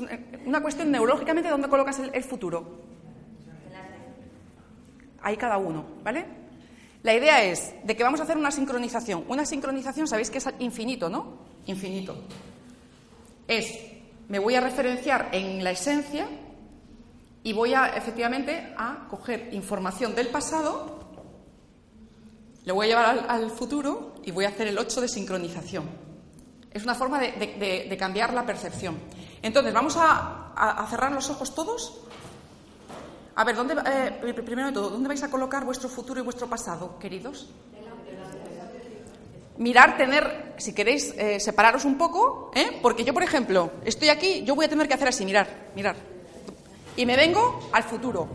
[0.46, 2.80] una cuestión neurológicamente dónde colocas el, el futuro.
[5.22, 6.39] Ahí cada uno, ¿vale?
[7.02, 9.24] La idea es de que vamos a hacer una sincronización.
[9.28, 11.38] Una sincronización, sabéis que es infinito, ¿no?
[11.66, 12.16] Infinito.
[13.48, 13.74] Es,
[14.28, 16.28] me voy a referenciar en la esencia
[17.42, 21.00] y voy a, efectivamente, a coger información del pasado,
[22.66, 25.84] lo voy a llevar al, futuro y voy a hacer el 8 de sincronización.
[26.70, 28.98] Es una forma de, cambiar la percepción.
[29.40, 32.02] Entonces, vamos a cerrar los ojos todos
[33.40, 36.46] a ver, ¿dónde, eh, primero de todo, ¿dónde vais a colocar vuestro futuro y vuestro
[36.46, 37.48] pasado, queridos?
[39.56, 42.78] Mirar, tener, si queréis eh, separaros un poco, ¿eh?
[42.82, 45.96] porque yo, por ejemplo, estoy aquí, yo voy a tener que hacer así, mirar, mirar.
[46.96, 48.28] Y me vengo al futuro.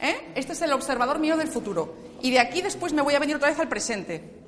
[0.00, 0.32] ¿Eh?
[0.34, 1.96] Este es el observador mío del futuro.
[2.22, 4.40] Y de aquí después me voy a venir otra vez al presente,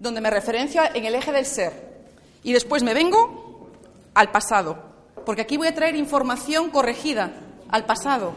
[0.00, 2.02] donde me referencio en el eje del ser.
[2.42, 3.70] Y después me vengo
[4.12, 4.91] al pasado,
[5.24, 7.32] porque aquí voy a traer información corregida
[7.68, 8.32] al pasado.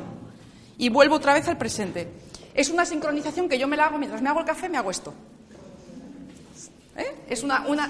[0.78, 2.08] Y vuelvo otra vez al presente.
[2.54, 4.92] Es una sincronización que yo me la hago mientras me hago el café, me hago
[4.92, 5.14] esto.
[6.98, 7.16] ¿Eh?
[7.30, 7.90] Es una, una...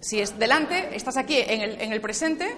[0.00, 2.56] Si es delante, estás aquí en el, en el presente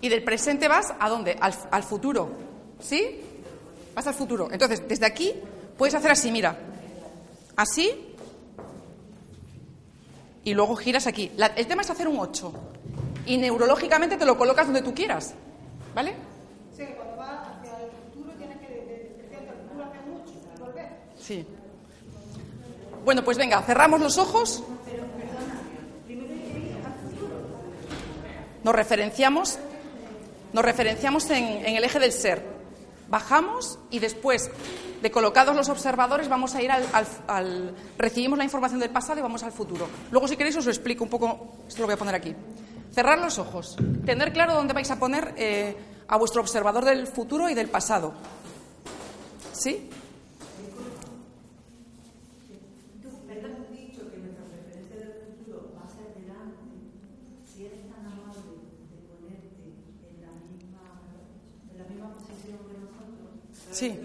[0.00, 1.36] y del presente vas a dónde?
[1.40, 2.30] Al, al futuro.
[2.80, 3.20] ¿Sí?
[3.94, 4.48] Vas al futuro.
[4.52, 5.32] Entonces, desde aquí
[5.76, 6.58] puedes hacer así, mira.
[7.56, 7.90] Así.
[10.44, 11.30] Y luego giras aquí.
[11.36, 12.52] La- el tema es hacer un 8.
[13.26, 15.34] Y neurológicamente te lo colocas donde tú quieras.
[15.94, 16.14] ¿Vale?
[16.76, 20.60] Que cuando va hacia el futuro tienes que decir hacia el futuro hacia mucho y
[20.60, 20.88] volver.
[21.18, 21.46] Sí.
[23.04, 24.62] Bueno, pues venga, cerramos los ojos.
[28.64, 29.58] Nos referenciamos,
[30.52, 32.42] nos referenciamos en, en el eje del ser.
[33.08, 34.50] Bajamos y después
[35.02, 39.18] de colocados los observadores vamos a ir al, al- al- recibimos la información del pasado
[39.18, 39.86] y vamos al futuro.
[40.12, 41.54] Luego, si queréis, os lo explico un poco.
[41.66, 42.34] Esto lo voy a poner aquí.
[42.92, 43.76] Cerrar los ojos.
[44.04, 45.76] Tener claro dónde vais a poner eh,
[46.08, 48.12] a vuestro observador del futuro y del pasado.
[49.52, 49.88] ¿Sí?
[63.72, 63.98] Sí.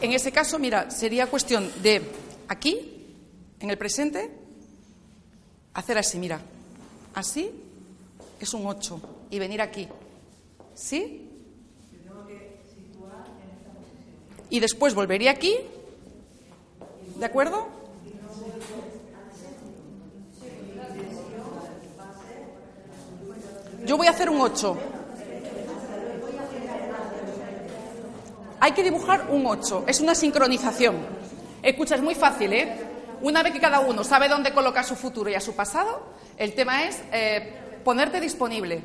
[0.00, 2.02] En ese caso, mira, sería cuestión de
[2.48, 3.06] aquí,
[3.60, 4.45] en el presente,
[5.76, 6.40] hacer así, mira.
[7.14, 7.50] Así
[8.40, 9.00] es un 8.
[9.30, 9.88] Y venir aquí.
[10.74, 11.22] ¿Sí?
[14.48, 15.56] Y después volvería aquí.
[17.16, 17.66] ¿De acuerdo?
[23.84, 24.76] Yo voy a hacer un 8.
[28.60, 29.84] Hay que dibujar un 8.
[29.86, 30.96] Es una sincronización.
[31.62, 32.85] Escucha, es muy fácil, ¿eh?
[33.22, 36.54] Una vez que cada uno sabe dónde colocar su futuro y a su pasado, el
[36.54, 38.82] tema es eh, ponerte disponible.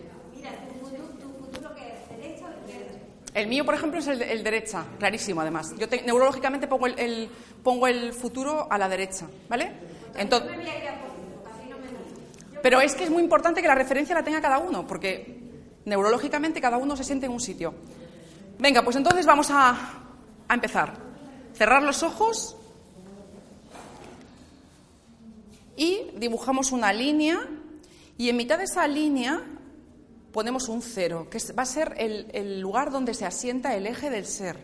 [3.33, 5.73] El mío, por ejemplo, es el, el derecha, clarísimo además.
[5.77, 7.29] Yo te- neurológicamente pongo el,
[7.63, 9.71] pongo el futuro a la derecha, ¿vale?
[10.17, 10.51] Entonces,
[12.61, 15.39] pero es que es muy importante que la referencia la tenga cada uno, porque
[15.85, 17.73] neurológicamente cada uno se siente en un sitio.
[18.59, 19.77] Venga, pues entonces vamos a
[20.49, 20.93] empezar.
[21.53, 22.57] Cerrar los ojos
[25.81, 27.49] y dibujamos una línea
[28.15, 29.43] y en mitad de esa línea
[30.31, 34.27] ponemos un cero, que va a ser el, lugar donde se asienta el eje del
[34.27, 34.59] ser.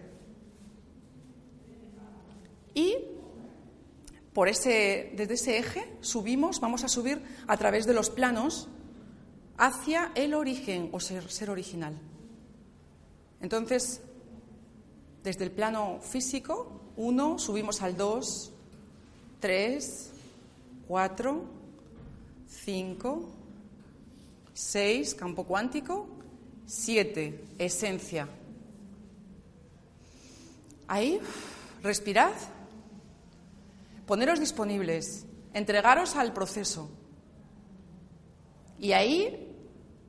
[2.76, 2.97] Y
[4.32, 8.68] por ese, desde ese eje subimos, vamos a subir a través de los planos
[9.57, 11.99] hacia el origen o ser, ser original.
[13.41, 14.01] Entonces,
[15.24, 18.53] desde el plano físico, 1, subimos al 2,
[19.39, 20.11] 3,
[20.88, 21.43] 4,
[22.47, 23.29] 5,
[24.53, 26.07] 6, campo cuántico,
[26.65, 28.27] 7, esencia.
[30.88, 31.19] Ahí,
[31.83, 32.31] respirad,
[34.05, 36.89] poneros disponibles, entregaros al proceso.
[38.79, 39.53] Y ahí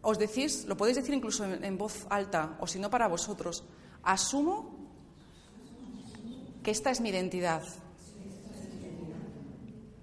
[0.03, 3.64] os decís, lo podéis decir incluso en, en voz alta, o si no para vosotros,
[4.03, 4.76] asumo
[6.62, 7.62] que esta es mi identidad.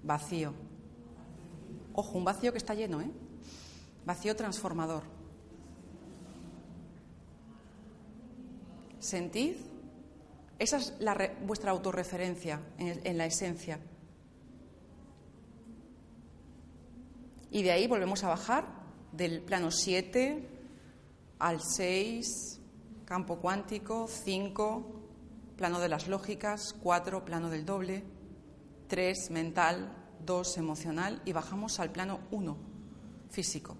[0.02, 0.65] Vacío.
[1.98, 3.10] Ojo, un vacío que está lleno, ¿eh?
[4.04, 5.02] Vacío transformador.
[8.98, 9.56] Sentid.
[10.58, 10.94] Esa es
[11.40, 13.80] vuestra autorreferencia en, en la esencia.
[17.50, 18.66] Y de ahí volvemos a bajar
[19.12, 20.48] del plano 7
[21.38, 22.60] al 6,
[23.06, 24.96] campo cuántico, 5,
[25.56, 28.04] plano de las lógicas, 4, plano del doble,
[28.88, 32.56] 3, mental, 2, emocional y bajamos al plano 1,
[33.30, 33.76] físico.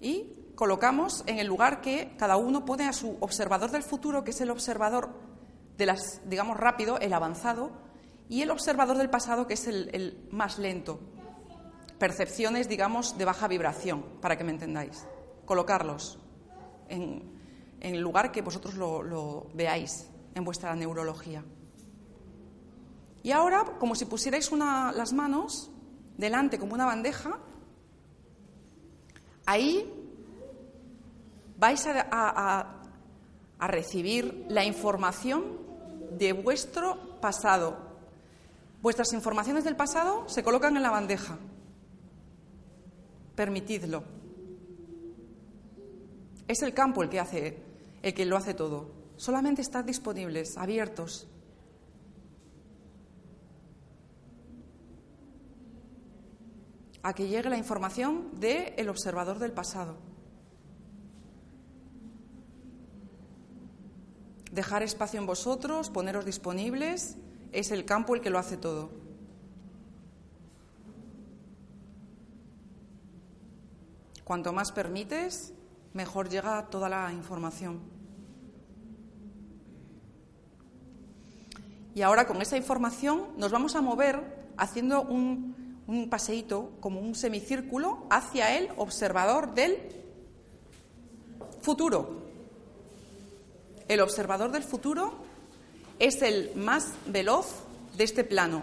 [0.00, 4.30] Y colocamos en el lugar que cada uno pone a su observador del futuro, que
[4.30, 5.10] es el observador
[5.76, 7.72] de las, digamos, rápido, el avanzado,
[8.28, 10.98] y el observador del pasado, que es el, más lento.
[11.98, 15.06] Percepciones, digamos, de baja vibración, para que me entendáis.
[15.44, 16.18] Colocarlos
[16.88, 17.22] en,
[17.80, 21.44] en el lugar que vosotros lo, lo veáis en vuestra neurología.
[23.26, 25.68] Y ahora, como si pusierais una- las manos
[26.16, 27.40] delante como una bandeja,
[29.46, 29.92] ahí
[31.58, 32.06] vais a,
[33.58, 35.42] a- recibir la información
[36.16, 37.76] de vuestro pasado.
[38.80, 41.36] Vuestras informaciones del pasado se colocan en la bandeja.
[43.34, 44.04] Permitidlo.
[46.46, 47.58] Es el campo el que hace
[48.02, 48.88] el que lo hace todo.
[49.16, 51.26] Solamente estad disponibles, abiertos.
[57.06, 59.96] A que llegue la información del observador del pasado.
[64.50, 67.16] Dejar espacio en vosotros, poneros disponibles,
[67.52, 68.90] es el campo el que lo hace todo.
[74.24, 75.54] Cuanto más permites,
[75.92, 77.82] mejor llega toda la información.
[81.94, 87.14] Y ahora con esa información nos vamos a mover haciendo un, un paseíto, como un
[87.14, 89.76] semicírculo, hacia el observador del
[91.62, 92.22] futuro.
[93.88, 95.12] El observador del futuro
[95.98, 97.46] es el más veloz
[97.96, 98.62] de este plano.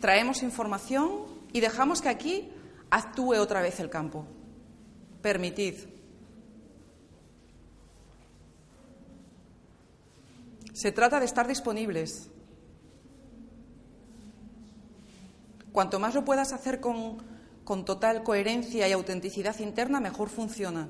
[0.00, 2.48] Traemos información y dejamos que aquí
[2.90, 4.24] actúe otra vez el campo.
[5.22, 5.74] Permitid.
[10.72, 12.28] Se trata de estar disponibles,
[15.76, 17.18] Cuanto más lo puedas hacer con,
[17.62, 20.88] con total coherencia y autenticidad interna, mejor funciona.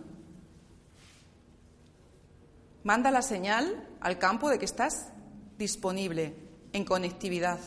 [2.85, 5.09] Manda la señal al campo de que estás
[5.59, 6.37] disponible,
[6.73, 7.59] en conectividad.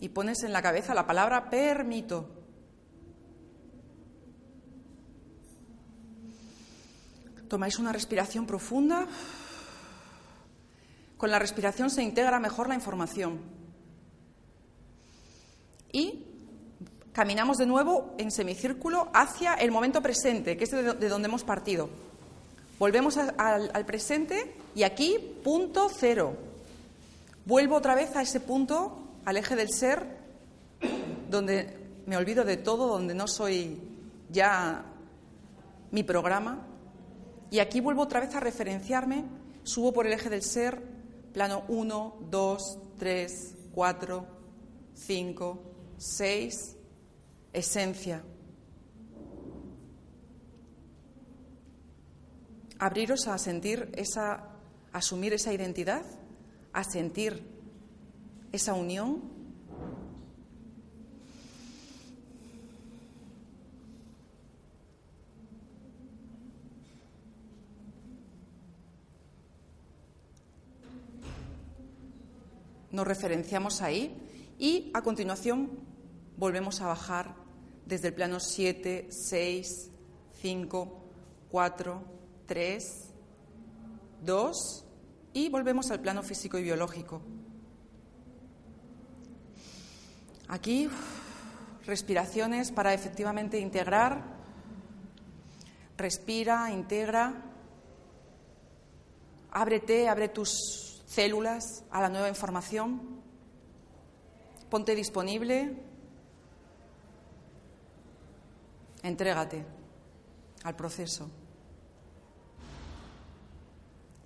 [0.00, 2.28] Y pones en la cabeza la palabra permito.
[7.48, 9.06] Tomáis una respiración profunda.
[11.16, 13.40] Con la respiración se integra mejor la información.
[15.92, 16.24] Y
[17.12, 21.88] caminamos de nuevo en semicírculo hacia el momento presente, que es de donde hemos partido.
[22.78, 26.36] Volvemos al presente y aquí punto cero.
[27.46, 30.04] Vuelvo otra vez a ese punto, al eje del ser,
[31.30, 33.80] donde me olvido de todo, donde no soy
[34.30, 34.84] ya
[35.90, 36.66] mi programa.
[37.50, 39.24] Y aquí vuelvo otra vez a referenciarme,
[39.62, 40.95] subo por el eje del ser
[41.36, 44.26] plano 1, 2, 3, 4,
[44.94, 45.62] 5,
[45.98, 46.76] 6,
[47.52, 48.24] esencia.
[52.78, 54.48] Abriros a sentir esa, a
[54.94, 56.06] asumir esa identidad,
[56.72, 57.42] a sentir
[58.50, 59.35] esa unión
[72.96, 74.16] Nos referenciamos ahí
[74.58, 75.68] y a continuación
[76.38, 77.34] volvemos a bajar
[77.84, 79.90] desde el plano 7, 6,
[80.40, 81.04] 5,
[81.50, 82.04] 4,
[82.46, 83.10] 3,
[84.24, 84.84] 2
[85.34, 87.20] y volvemos al plano físico y biológico.
[90.48, 90.88] Aquí
[91.84, 94.24] respiraciones para efectivamente integrar.
[95.98, 97.42] Respira, integra.
[99.50, 103.00] Ábrete, abre tus células a la nueva información.
[104.68, 105.74] Ponte disponible.
[109.02, 109.64] Entrégate
[110.64, 111.30] al proceso.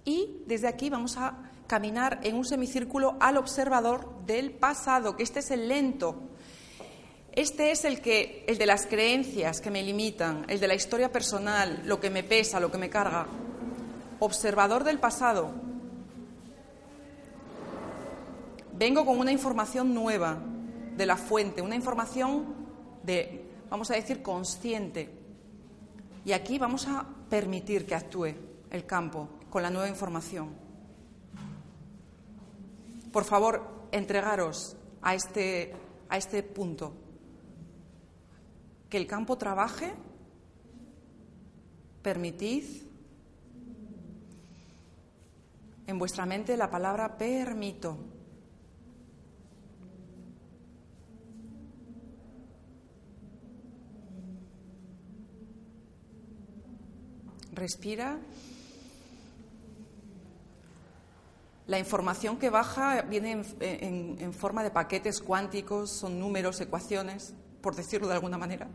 [0.05, 5.41] Y desde aquí vamos a caminar en un semicírculo al observador del pasado, que este
[5.41, 6.17] es el lento.
[7.33, 11.13] Este es el que el de las creencias que me limitan, el de la historia
[11.13, 13.27] personal, lo que me pesa, lo que me carga.
[14.19, 15.55] Observador del pasado,
[18.81, 20.39] vengo con una información nueva
[20.97, 22.47] de la fuente, una información
[23.03, 25.11] de, vamos a decir, consciente.
[26.25, 28.35] Y aquí vamos a permitir que actúe
[28.71, 30.49] el campo con la nueva información.
[33.13, 35.75] Por favor, entregaros a este,
[36.09, 36.95] a este punto.
[38.89, 39.93] Que el campo trabaje,
[42.01, 42.65] permitid
[45.87, 48.10] en vuestra mente la palabra permito.
[57.61, 58.19] Respira.
[61.67, 68.09] La información que baja viene en, forma de paquetes cuánticos, son números, ecuaciones, por decirlo
[68.09, 68.67] de alguna manera.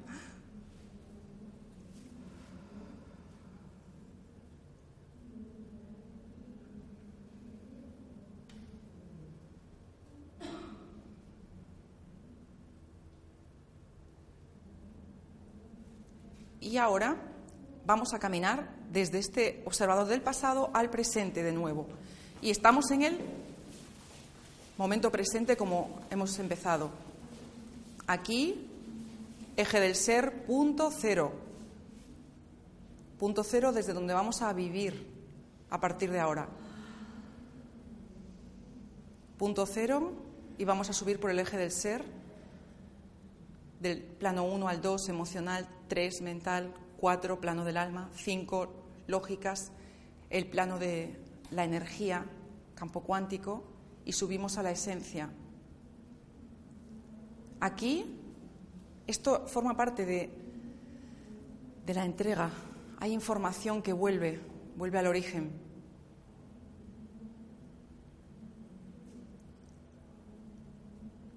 [16.61, 17.34] Y ahora
[17.85, 21.87] vamos a caminar desde este observador del pasado al presente de nuevo.
[22.41, 23.19] Y estamos en el
[24.77, 26.89] momento presente como hemos empezado.
[28.07, 28.67] Aquí,
[29.55, 31.31] eje del ser, punto cero.
[33.19, 35.07] Punto cero desde donde vamos a vivir
[35.69, 36.47] a partir de ahora.
[39.37, 40.13] Punto cero
[40.57, 42.03] y vamos a subir por el eje del ser,
[43.79, 46.73] del plano 1 al 2 emocional, 3 mental,
[47.06, 48.68] 4 plano del alma, 5
[49.06, 49.72] lógicas,
[50.32, 51.15] el plano de
[51.52, 52.26] la energía,
[52.73, 53.64] campo cuántico,
[54.06, 55.30] y subimos a la esencia.
[57.60, 58.19] Aquí,
[59.06, 60.32] esto forma parte de,
[61.86, 62.49] de la entrega.
[62.98, 64.40] Hay información que vuelve,
[64.76, 65.52] vuelve al origen.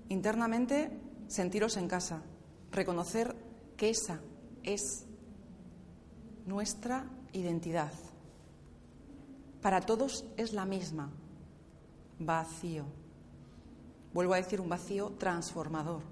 [0.09, 2.23] Internamente, sentiros en casa,
[2.73, 3.37] reconocer
[3.77, 4.23] que esa
[4.63, 5.08] es
[6.49, 7.93] nuestra identidad.
[9.61, 11.11] Para todos es la misma,
[12.19, 12.87] vacío.
[14.15, 16.03] Vuelvo a decir un vacío transformador.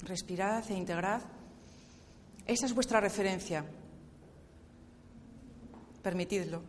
[0.00, 1.22] Respirad e integrad.
[2.44, 3.64] Esa es vuestra referencia.
[6.02, 6.62] Permitidlo.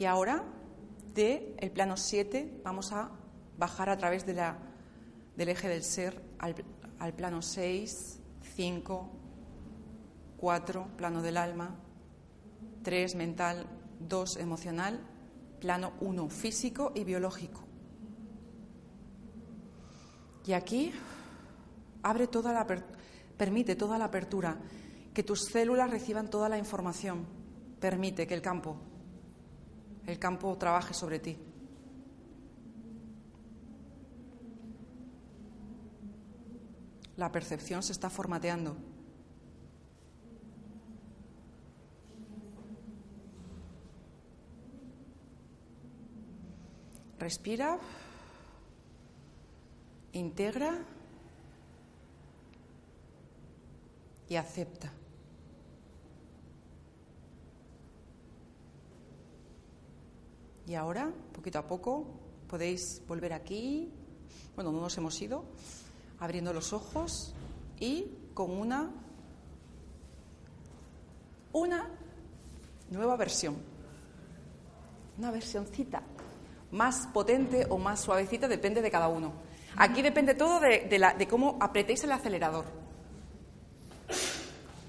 [0.00, 0.42] Y ahora,
[1.14, 3.12] de el plano 7, vamos a
[3.56, 4.71] bajar a través de la,
[5.36, 6.54] del eje del ser al,
[6.98, 8.20] al plano 6,
[8.56, 9.10] 5,
[10.36, 11.76] 4, plano del alma,
[12.82, 13.66] 3, mental,
[14.00, 15.00] 2, emocional,
[15.60, 17.62] plano 1, físico y biológico.
[20.44, 20.92] Y aquí
[22.02, 22.66] abre toda la
[23.36, 24.58] permite toda la apertura,
[25.14, 27.26] que tus células reciban toda la información,
[27.80, 28.76] permite que el campo
[30.06, 31.38] el campo trabaje sobre ti.
[37.22, 38.76] La percepción se está formateando.
[47.20, 47.78] Respira,
[50.12, 50.84] integra
[54.28, 54.92] y acepta.
[60.66, 62.04] Y ahora, poquito a poco,
[62.48, 63.92] podéis volver aquí.
[64.56, 65.44] Bueno, no nos hemos ido,
[66.22, 67.34] abriendo los ojos
[67.80, 68.90] y con una
[71.52, 71.90] una
[72.90, 73.56] nueva versión.
[75.18, 76.00] Una versioncita
[76.70, 79.32] más potente o más suavecita, depende de cada uno.
[79.76, 80.86] Aquí depende todo de,
[81.18, 82.66] de cómo apretéis el acelerador.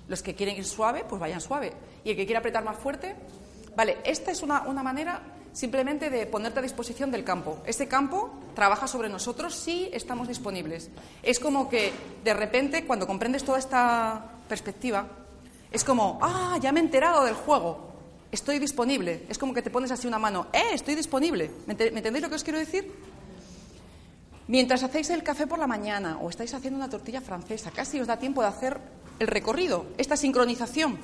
[0.08, 1.74] Los que quieren ir suave, pues vayan suave.
[2.04, 3.16] Y el que quiera apretar más fuerte,
[3.76, 5.20] vale, esta es una, una manera
[5.54, 7.62] simplemente de ponerte a disposición del campo.
[7.66, 10.90] Ese campo trabaja sobre nosotros si estamos disponibles.
[11.22, 11.94] Es como que
[12.24, 15.08] de repente, cuando comprendes toda esta perspectiva,
[15.72, 17.94] es como, ah, ya me he enterado del juego,
[18.32, 19.26] estoy disponible.
[19.30, 21.52] Es como que te pones así una mano, eh, estoy disponible.
[21.68, 22.92] ¿Me, entendéis lo que os quiero decir?
[24.48, 28.08] Mientras hacéis el café por la mañana o estáis haciendo una tortilla francesa, casi os
[28.08, 28.80] da tiempo de hacer
[29.20, 30.98] el recorrido, esta sincronización,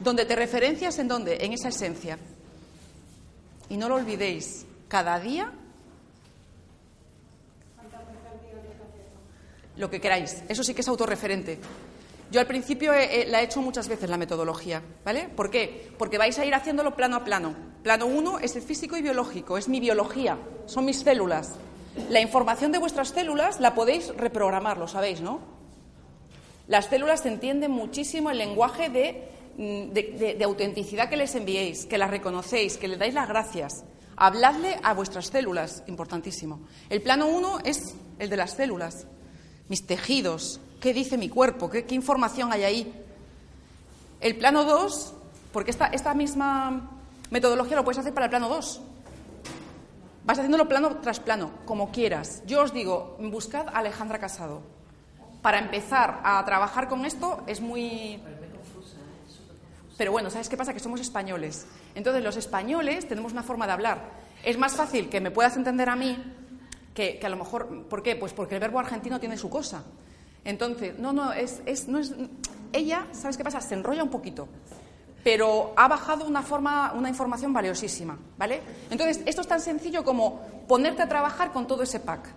[0.00, 2.18] donde te referencias en dónde, en esa esencia.
[3.72, 5.50] Y no lo olvidéis, cada día
[9.76, 10.42] lo que queráis.
[10.46, 11.58] Eso sí que es autorreferente.
[12.30, 15.30] Yo al principio la he hecho muchas veces la metodología, ¿vale?
[15.34, 15.90] ¿Por qué?
[15.96, 17.54] Porque vais a ir haciéndolo plano a plano.
[17.82, 20.36] Plano uno es el físico y biológico, es mi biología,
[20.66, 21.54] son mis células.
[22.10, 25.40] La información de vuestras células la podéis reprogramar, lo sabéis, ¿no?
[26.68, 32.10] Las células entienden muchísimo el lenguaje de Mm, de, autenticidad que les enviéis, que las
[32.10, 33.84] reconocéis, que le dais las gracias.
[34.16, 36.60] Habladle a vuestras células, importantísimo.
[36.88, 39.06] El plano uno es el de las células,
[39.68, 43.04] mis tejidos, qué dice mi cuerpo, qué, información hay ahí.
[44.20, 45.12] El plano dos,
[45.52, 46.90] porque esta, esta misma
[47.30, 48.80] metodología lo puedes hacer para el plano dos.
[50.24, 52.42] Vas haciéndolo plano tras plano, como quieras.
[52.46, 54.62] Yo os digo, buscad a Alejandra Casado.
[55.42, 58.20] Para empezar a trabajar con esto es muy
[59.96, 60.72] pero bueno, ¿sabes qué pasa?
[60.72, 61.66] Que somos españoles.
[61.94, 64.10] Entonces, los españoles tenemos una forma de hablar.
[64.44, 66.16] Es más fácil que me puedas entender a mí
[66.94, 67.86] que, a lo mejor.
[67.88, 68.16] ¿Por qué?
[68.16, 69.84] Pues porque el verbo argentino tiene su cosa.
[70.44, 72.14] Entonces, no, no, es, es, no es.
[72.72, 73.60] Ella, ¿sabes qué pasa?
[73.60, 74.48] Se enrolla un poquito.
[75.22, 78.60] Pero ha bajado una, forma, una información valiosísima, ¿vale?
[78.90, 82.28] Entonces, esto es tan sencillo como ponerte a trabajar con todo ese pack.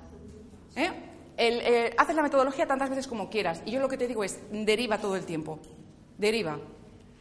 [0.76, 0.92] ¿eh?
[1.38, 3.64] Eh, haces la metodología tantas veces como quieras.
[3.66, 5.60] Y yo lo que te digo es, deriva todo el tiempo.
[6.18, 6.60] Deriva.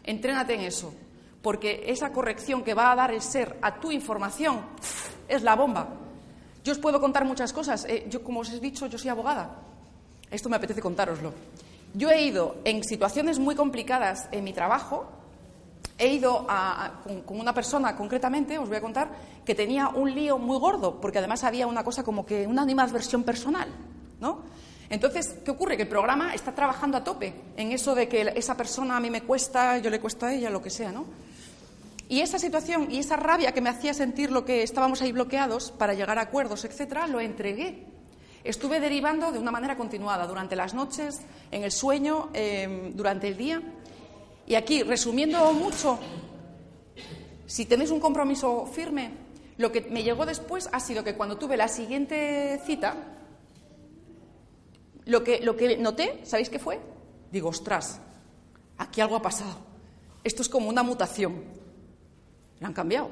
[0.05, 0.95] Entrénate en eso,
[1.43, 4.61] porque esa corrección que va a dar el ser a tu información
[5.29, 5.89] es la bomba.
[6.63, 7.85] Yo os puedo contar muchas cosas.
[7.85, 9.61] Eh, yo, como os he dicho, yo soy abogada.
[10.31, 11.33] Esto me apetece contároslo.
[11.95, 15.07] Yo he ido en situaciones muy complicadas en mi trabajo,
[15.97, 16.47] he ido
[17.25, 19.11] con, una persona concretamente, os voy a contar,
[19.45, 23.23] que tenía un lío muy gordo, porque además había una cosa como que una animadversión
[23.23, 23.69] personal,
[24.21, 24.41] ¿no?
[24.91, 25.77] Entonces, ¿qué ocurre?
[25.77, 29.11] Que el programa está trabajando a tope en eso de que esa persona a mí
[29.11, 31.07] me cuesta, yo le cuesta a ella, lo que sea, ¿no?
[32.09, 35.71] Y esa situación y esa rabia que me hacía sentir lo que estábamos ahí bloqueados
[35.71, 37.87] para llegar a acuerdos, etcétera, lo entregué.
[38.45, 43.39] Estuve derivando de una manera continuada durante las noches, en el sueño, em, durante el
[43.39, 43.63] día.
[44.47, 45.99] Y aquí, resumiendo mucho,
[47.47, 49.13] si tenéis un compromiso firme,
[49.57, 52.97] lo que me llegó después ha sido que cuando tuve la siguiente cita,
[55.07, 56.81] lo que, lo que noté, ¿sabéis qué fue?
[57.31, 58.01] Digo, ostras,
[58.79, 59.59] aquí algo ha pasado.
[60.23, 61.55] Esto es como una mutación
[62.65, 63.11] han cambiado.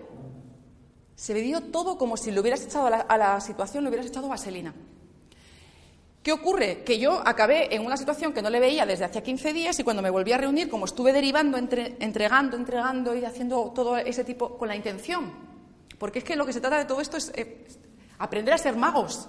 [1.15, 4.75] Se dio todo como si le hubieras echado a la, situación, le hubieras echado vaselina.
[6.23, 6.85] ¿Qué ocurre?
[6.85, 9.85] Que yo acabé en una situación que no le veía desde hacía 15 días y
[9.85, 14.57] cuando me volví a reunir, como estuve derivando, entregando, entregando y haciendo todo ese tipo
[14.57, 15.33] con la intención.
[15.99, 17.67] Porque es que lo que se trata de todo esto es eh,
[18.19, 19.29] aprender a ser magos.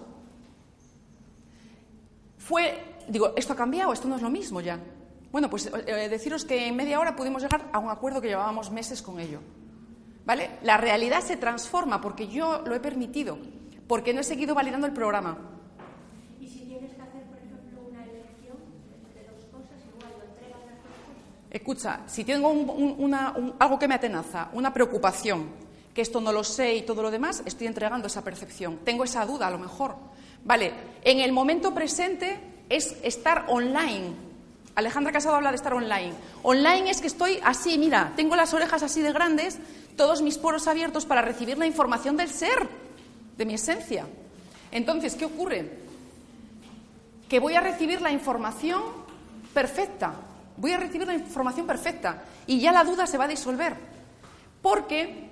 [2.43, 4.77] Fue, digo, esto ha cambiado, esto no es lo mismo ya.
[5.31, 8.69] Bueno, pues eh, deciros que en media hora pudimos llegar a un acuerdo que llevábamos
[8.69, 9.39] meses con ello.
[10.25, 10.51] ¿Vale?
[10.61, 13.37] La realidad se transforma porque yo lo he permitido,
[13.87, 15.37] porque no he seguido validando el programa.
[16.41, 18.57] ¿Y si tienes que hacer, por ejemplo, una elección
[18.93, 21.49] entre dos cosas, igual lo entregas las cosas?
[21.49, 22.51] Escucha, si tengo
[23.57, 25.47] algo que me atenaza, una preocupación,
[25.93, 28.79] que esto no lo sé y todo lo demás, estoy entregando esa percepción.
[28.83, 29.95] Tengo esa duda, a lo mejor.
[30.45, 32.39] Vale, en el momento presente
[32.69, 34.13] es estar online,
[34.75, 36.13] Alejandra Casado habla de estar online.
[36.41, 39.59] Online es que estoy así, mira, tengo las orejas así de grandes,
[39.95, 42.67] todos mis poros abiertos para recibir la información del ser,
[43.37, 44.07] de mi esencia.
[44.71, 45.69] Entonces, ¿qué ocurre?
[47.29, 48.81] Que voy a recibir la información
[49.53, 50.15] perfecta,
[50.57, 53.75] voy a recibir la información perfecta y ya la duda se va a disolver.
[54.63, 55.29] Porque,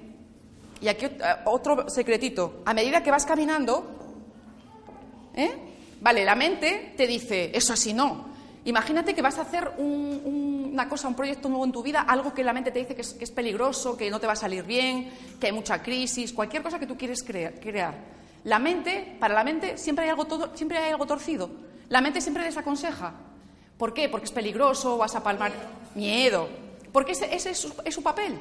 [0.82, 1.08] y aquí
[1.46, 4.01] otro secretito, a medida que vas caminando,
[5.36, 5.52] ¿eh?
[6.02, 8.32] vale, la mente te dice, eso así no,
[8.64, 12.44] Imagínate que vas a hacer una cosa, un proyecto nuevo en tu vida, algo que
[12.44, 15.48] la mente te dice que es, peligroso, que no te va a salir bien, que
[15.48, 17.96] hay mucha crisis, cualquier cosa que tú quieres crear.
[18.44, 21.50] La mente, para la mente, siempre hay algo, todo, siempre hay algo torcido.
[21.90, 23.14] La mente siempre desaconseja.
[23.78, 24.10] ¿Por qué?
[24.10, 25.52] Porque es peligroso, vas a palmar
[25.96, 26.48] miedo.
[26.92, 28.38] Porque ese, es, su, papel.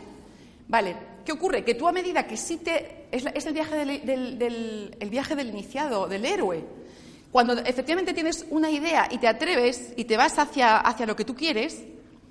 [0.69, 1.65] Vale, ¿qué ocurre?
[1.65, 3.07] Que tú a medida que sí te...
[3.11, 6.80] Es, el, viaje del, el viaje del iniciado, del héroe
[7.33, 11.25] cuando efectivamente tienes una idea y te atreves y te vas hacia, hacia lo que
[11.25, 11.83] tú quieres,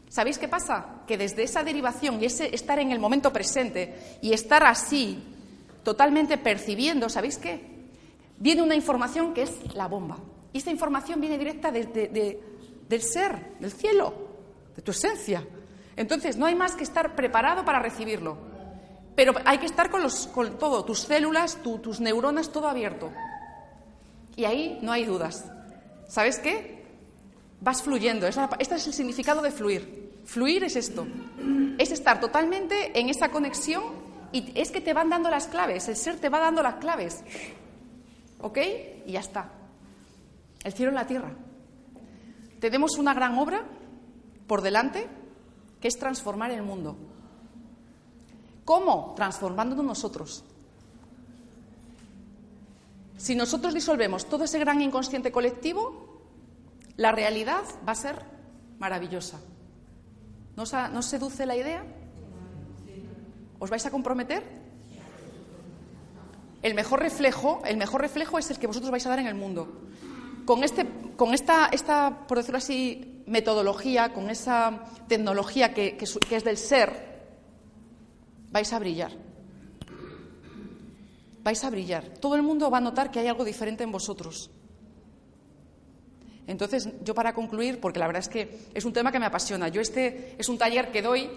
[0.10, 1.04] ¿sabéis qué pasa?
[1.08, 5.24] Que desde esa derivación y ese estar en el momento presente y estar así,
[5.84, 7.62] totalmente percibiendo, ¿sabéis qué?
[8.38, 10.18] Viene una información que es la bomba.
[10.52, 14.14] Y esta información viene directa del ser, del cielo,
[14.76, 15.46] de tu esencia.
[15.96, 18.38] Entonces, no hay más que estar preparado para recibirlo.
[19.16, 23.12] Pero hay que estar con, los, con todo, tus células, tus neuronas, todo abierto.
[24.40, 25.44] Y ahí no hay dudas.
[26.08, 26.86] ¿Sabes qué?
[27.60, 28.26] Vas fluyendo.
[28.26, 30.22] Este es el significado de fluir.
[30.24, 31.06] Fluir es esto.
[31.78, 33.84] Es estar totalmente en esa conexión
[34.32, 35.90] y es que te van dando las claves.
[35.90, 37.22] El ser te va dando las claves.
[38.40, 38.60] ¿Ok?
[39.08, 39.52] Y ya está.
[40.64, 41.34] El cielo en la tierra.
[42.62, 43.66] Tenemos una gran obra
[44.48, 45.06] por delante
[45.82, 46.96] que es transformar el mundo.
[48.64, 49.16] ¿Cómo?
[49.18, 50.46] Transformándonos nosotros.
[53.20, 56.22] Si nosotros disolvemos todo ese gran inconsciente colectivo,
[56.96, 58.16] la realidad va a ser
[58.80, 59.42] maravillosa.
[60.56, 61.84] ¿No os, seduce la idea?
[63.60, 64.42] ¿Os vais a comprometer?
[66.62, 69.36] El mejor reflejo, el mejor reflejo es el que vosotros vais a dar en el
[69.36, 69.68] mundo.
[70.46, 70.88] Con, este,
[71.18, 77.20] con esta, esta, por decirlo así, metodología, con esa tecnología que es del ser,
[78.50, 79.29] vais a brillar
[81.50, 82.04] vais a brillar.
[82.22, 84.52] Todo el mundo va a notar que hay algo diferente en vosotros.
[86.46, 89.68] Entonces, yo para concluir, porque la verdad es que es un tema que me apasiona,
[89.68, 91.28] yo este es un taller que doy,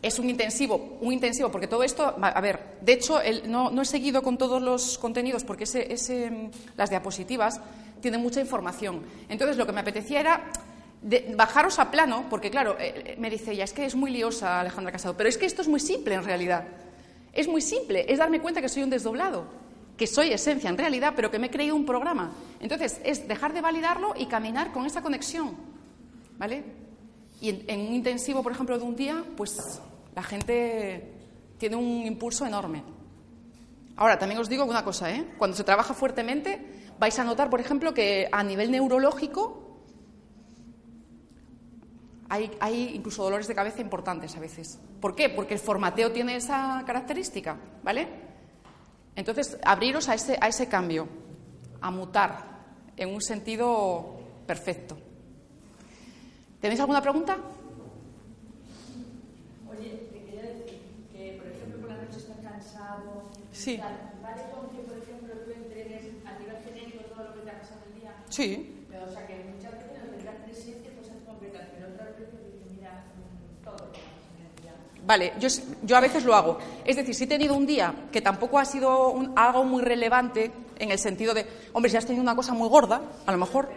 [0.00, 4.22] es un intensivo, un intensivo, porque todo esto, a ver, de hecho, no, he seguido
[4.22, 7.60] con todos los contenidos porque ese, las diapositivas
[8.00, 9.02] tienen mucha información.
[9.28, 10.50] Entonces, lo que me apetecía era
[11.36, 14.92] bajaros a plano, porque claro, eh, me dice ella, es que es muy liosa Alejandra
[14.92, 16.64] Casado, pero es que esto es muy simple en realidad.
[17.32, 19.46] Es muy simple, es darme cuenta que soy un desdoblado,
[19.96, 22.32] que soy esencia en realidad, pero que me he creído un programa.
[22.60, 25.56] Entonces, es dejar de validarlo y caminar con esa conexión.
[26.38, 26.64] ¿Vale?
[27.40, 29.80] Y en, un intensivo, por ejemplo, de un día, pues
[30.14, 31.12] la gente
[31.58, 32.82] tiene un impulso enorme.
[33.96, 35.26] Ahora, también os digo una cosa, ¿eh?
[35.38, 36.60] Cuando se trabaja fuertemente,
[36.98, 39.71] vais a notar, por ejemplo, que a nivel neurológico
[42.32, 44.78] hay, hay, incluso dolores de cabeza importantes a veces.
[45.02, 45.28] ¿Por qué?
[45.28, 48.08] Porque el formateo tiene esa característica, ¿vale?
[49.14, 51.06] Entonces, abriros a ese, a ese cambio,
[51.82, 52.52] a mutar
[52.96, 54.96] en un sentido perfecto.
[56.58, 57.36] ¿Tenéis alguna pregunta?
[59.70, 60.80] Oye, te quería decir
[61.12, 63.30] que, por ejemplo, por la noche estás cansado.
[63.52, 63.76] Sí.
[63.76, 64.12] Tal.
[64.22, 67.58] ¿Vale con que, por ejemplo, tú entregues a nivel genérico todo lo que te ha
[67.60, 68.14] pasado el día?
[68.30, 68.86] Sí.
[68.88, 72.70] Pero, o sea, que muchas veces no tendrás presente cosas concretas, pero otras veces dices,
[72.70, 74.74] mira, mm, todo lo que pasa en el día.
[75.04, 75.48] Vale, yo,
[75.82, 76.58] yo a veces lo hago.
[76.84, 80.52] Es decir, si he tenido un día que tampoco ha sido un- algo muy relevante
[80.78, 83.68] en el sentido de, hombre, si has tenido una cosa muy gorda, a lo mejor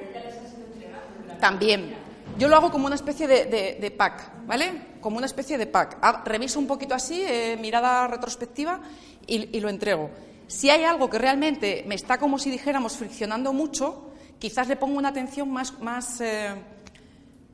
[1.39, 1.95] también.
[2.37, 3.45] Yo lo hago como una especie de,
[3.79, 4.81] de- pack, ¿vale?
[5.01, 5.97] Como una especie de pack.
[6.25, 8.81] Reviso un poquito así, eh, mirada retrospectiva,
[9.25, 10.09] y, y lo entrego.
[10.47, 14.97] Si hay algo que realmente me está como si dijéramos friccionando mucho, quizás le pongo
[14.97, 16.49] una atención más, más, eh,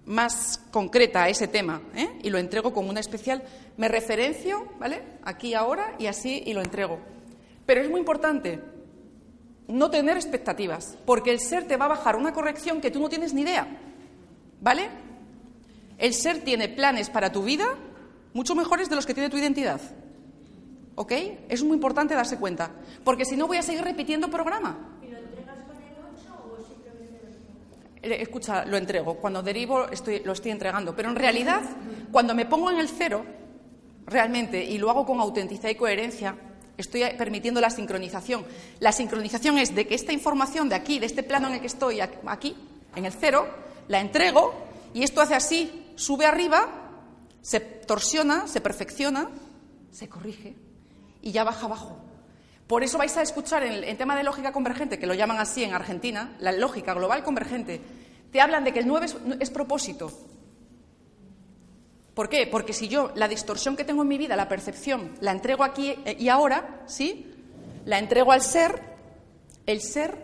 [0.06, 2.20] más concreta a ese tema ¿eh?
[2.24, 3.44] y lo entrego como una especial.
[3.78, 5.02] Me referencio, ¿vale?
[5.24, 7.00] Aquí ahora y así y lo entrego.
[7.66, 8.60] Pero es muy importante
[9.68, 13.10] no tener expectativas, porque el ser te va a bajar una corrección que tú no
[13.10, 13.68] tienes ni idea,
[14.60, 14.90] ¿vale?
[15.98, 17.78] El ser tiene planes para tu vida
[18.34, 19.82] mucho mejores de los que tiene tu identidad.
[20.96, 21.12] ¿Ok?
[21.48, 22.72] Es muy importante darse cuenta,
[23.04, 24.98] porque si no voy a seguir repitiendo programa.
[25.02, 25.16] Eh,
[28.02, 29.16] Escucha, lo entrego.
[29.16, 30.96] Cuando derivo estoy- lo estoy entregando.
[30.96, 31.62] Pero en realidad,
[32.12, 33.24] cuando me pongo en el cero,
[34.08, 36.36] realmente, y lo hago con autenticidad y coherencia,
[36.78, 38.44] estoy permitiendo la sincronización.
[38.80, 41.68] La sincronización es de que esta información de aquí, de este plano en el que
[41.68, 42.56] estoy, aquí,
[42.96, 43.48] en el cero,
[43.88, 44.54] la entrego
[44.94, 46.68] y esto hace así, sube arriba,
[47.42, 49.30] se torsiona, se perfecciona,
[49.92, 50.56] se corrige
[51.22, 51.98] y ya baja abajo.
[52.72, 55.62] Por eso vais a escuchar en el tema de lógica convergente, que lo llaman así
[55.62, 57.82] en Argentina, la lógica global convergente,
[58.32, 60.10] te hablan de que el 9 es, es propósito.
[62.14, 62.48] ¿Por qué?
[62.50, 65.98] Porque si yo la distorsión que tengo en mi vida, la percepción, la entrego aquí
[66.18, 67.36] y ahora, ¿sí?
[67.84, 68.82] La entrego al ser,
[69.66, 70.18] el ser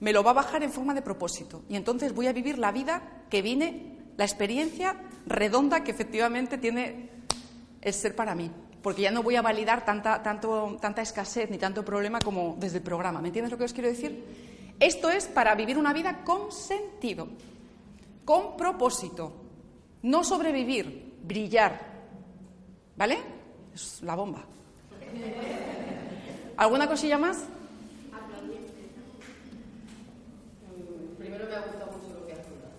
[0.00, 1.62] me lo va a bajar en forma de propósito.
[1.68, 7.10] Y entonces voy a vivir la vida que vine, la experiencia redonda que efectivamente tiene
[7.80, 8.50] el ser para mí.
[8.88, 12.78] Porque ya no voy a validar tanta, tanto, tanta escasez ni tanto problema como desde
[12.78, 13.20] el programa.
[13.20, 14.24] ¿Me entiendes lo que os quiero decir?
[14.80, 17.28] Esto es para vivir una vida con sentido,
[18.24, 19.30] con propósito.
[20.04, 21.78] No sobrevivir, brillar.
[22.96, 23.18] ¿Vale?
[23.74, 24.46] Es la bomba.
[26.56, 27.44] ¿Alguna cosilla más?
[31.18, 32.72] Primero me ha gustado mucho lo que has contado.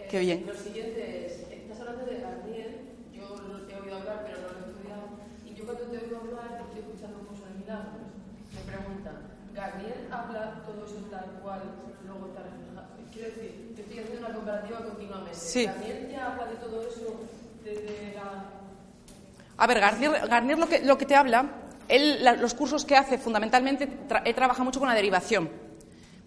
[0.00, 0.44] Eh, Qué bien.
[0.44, 2.80] Lo siguiente es, estás hablando de Garnier,
[3.12, 5.06] yo lo he oído hablar pero no lo he estudiado,
[5.46, 8.02] y yo cuando te oigo hablar, estoy escuchando un curso de milagros,
[8.52, 9.16] me preguntan,
[9.56, 11.62] ¿Garnier habla todo eso tal cual
[12.06, 12.86] luego está reflejado?
[13.12, 15.34] Quiero decir, yo estoy haciendo una comparativa continuamente.
[15.34, 15.64] Sí.
[15.66, 17.20] ¿Garnier ya habla de todo eso
[17.64, 18.44] desde la...
[19.56, 21.46] A ver, Garnier, Garnier lo, que, lo que te habla,
[21.88, 25.48] él, la- los cursos que hace fundamentalmente, tra- él trabaja mucho con la derivación,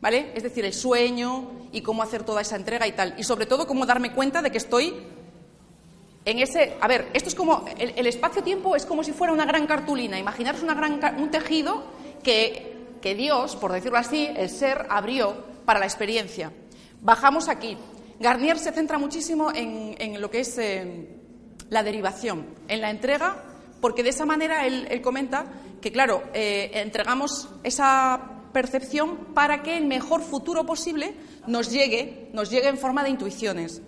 [0.01, 0.31] ¿vale?
[0.35, 3.13] Es decir, el sueño y cómo hacer toda esa entrega y tal.
[3.19, 4.95] Y sobre todo, cómo darme cuenta de que estoy
[6.25, 6.75] en ese...
[6.81, 7.65] A ver, esto es como...
[7.77, 10.17] El, el espacio-tiempo es como si fuera una gran cartulina.
[10.17, 11.83] Imaginaros una gran, un tejido
[12.23, 12.68] que,
[13.01, 16.51] que Dios, por decirlo así, el ser abrió para la experiencia.
[17.01, 17.77] Bajamos aquí.
[18.19, 20.57] Garnier se centra muchísimo en, en lo que es...
[20.57, 21.15] eh,
[21.69, 23.43] la derivación, en la entrega,
[23.81, 25.45] porque de esa manera él, comenta
[25.81, 31.13] que, claro, eh, entregamos esa percepción para que el mejor futuro posible
[31.47, 33.81] nos llegue, nos llegue en forma de intuiciones.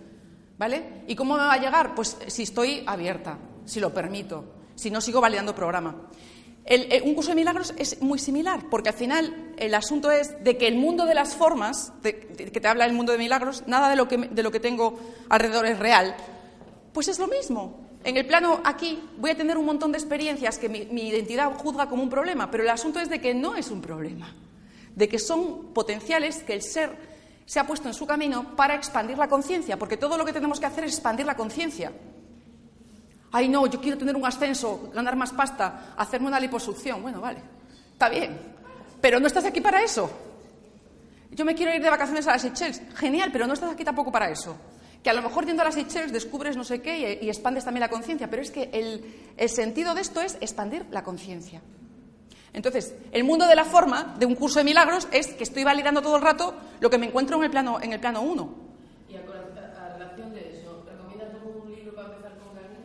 [0.58, 1.04] ¿Vale?
[1.08, 1.96] ¿Y cómo me va a llegar?
[1.96, 6.10] Pues si estoy abierta, si lo permito, si no sigo validando programa.
[6.66, 10.58] El- un curso de milagros es muy similar, porque al final el asunto es de
[10.58, 12.14] que el mundo de las formas, que
[12.62, 14.98] te habla el mundo de milagros, nada de lo que, de lo que tengo
[15.30, 16.16] alrededor es real,
[16.94, 17.80] pues es lo mismo.
[18.04, 21.88] En el plano aquí voy a tener un montón de experiencias que mi identidad juzga
[21.88, 24.34] como un problema, pero el asunto es de que no es un problema,
[24.96, 27.12] de que son potenciales que el ser
[27.46, 30.60] se ha puesto en su camino para expandir la conciencia, porque todo lo que tenemos
[30.60, 31.92] que hacer es expandir la conciencia.
[33.32, 37.02] Ay, no, yo quiero tener un ascenso, ganar más pasta, hacerme una liposucción.
[37.02, 37.40] Bueno, vale,
[37.94, 38.38] está bien,
[39.00, 40.10] pero no estás aquí para eso.
[41.32, 42.82] Yo me quiero ir de vacaciones a las Seychelles.
[42.96, 44.56] Genial, pero no estás aquí tampoco para eso.
[45.02, 47.80] Que a lo mejor yendo a las Seychelles descubres no sé qué y, expandes también
[47.82, 51.62] la conciencia, pero es que el, el sentido de esto es expandir la conciencia.
[52.54, 56.02] Entonces, el mundo de la forma de un curso de milagros es que estoy validando
[56.02, 58.56] todo el rato lo que me encuentro en el plano, en el plano 1.
[59.10, 62.82] Y a, cora- a- a relación de eso, ¿recomiendas algún libro para empezar con Garnier?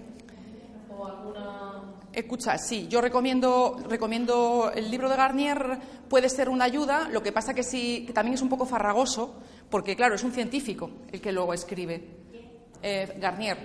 [0.97, 1.83] ¿O alguna...?
[2.17, 5.79] Escucha, sí, yo recomiendo, recomiendo el libro de Garnier,
[6.09, 9.35] puede ser una ayuda, lo que pasa que sí, que también es un poco farragoso,
[9.69, 12.03] porque claro, es un científico el que luego escribe.
[12.83, 13.59] Eh, Garnier.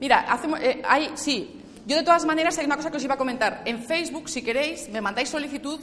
[0.00, 3.16] Mira, hacemos, eh, hay, sí, yo de todas maneras hay una cosa que os iba
[3.16, 3.60] a comentar.
[3.66, 5.80] En Facebook, si queréis, me mandáis solicitud,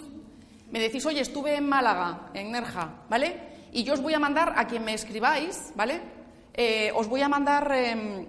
[0.72, 3.68] me decís, oye, estuve en Málaga, en Nerja, ¿vale?
[3.72, 6.02] Y yo os voy a mandar a quien me escribáis, ¿vale?
[6.56, 8.26] Eh, os voy a mandar em,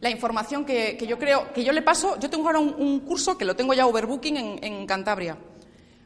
[0.00, 3.36] la información que, que yo creo, que yo le paso, yo tengo ahora un, curso
[3.36, 5.36] que lo tengo ya overbooking en, en Cantabria.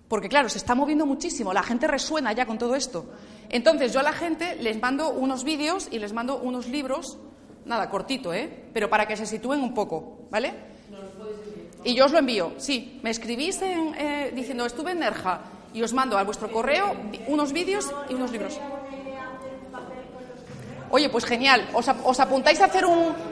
[0.09, 3.06] Porque claro, se está moviendo muchísimo, la gente resuena ya con todo esto.
[3.48, 7.19] Entonces yo a la gente les mando unos vídeos y les mando unos libros,
[7.64, 8.69] nada, cortito, ¿eh?
[8.73, 10.52] Pero para que se sitúen un poco, ¿vale?
[11.85, 13.01] Y yo os lo envío, sí.
[13.02, 15.40] Me escribís en, eh, diciendo estuve en Nerja
[15.74, 16.94] y os mando a vuestro correo
[17.27, 18.59] unos vídeos y unos libros.
[20.90, 21.66] Oye, pues genial.
[21.73, 23.32] ¿Os, os apuntáis a hacer un...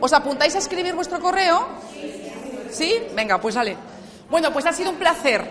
[0.00, 1.66] ¿Os apuntáis a escribir vuestro correo?
[2.70, 2.94] ¿Sí?
[3.14, 3.76] Venga, pues sale.
[4.30, 5.50] Bueno, pues ha sido un placer.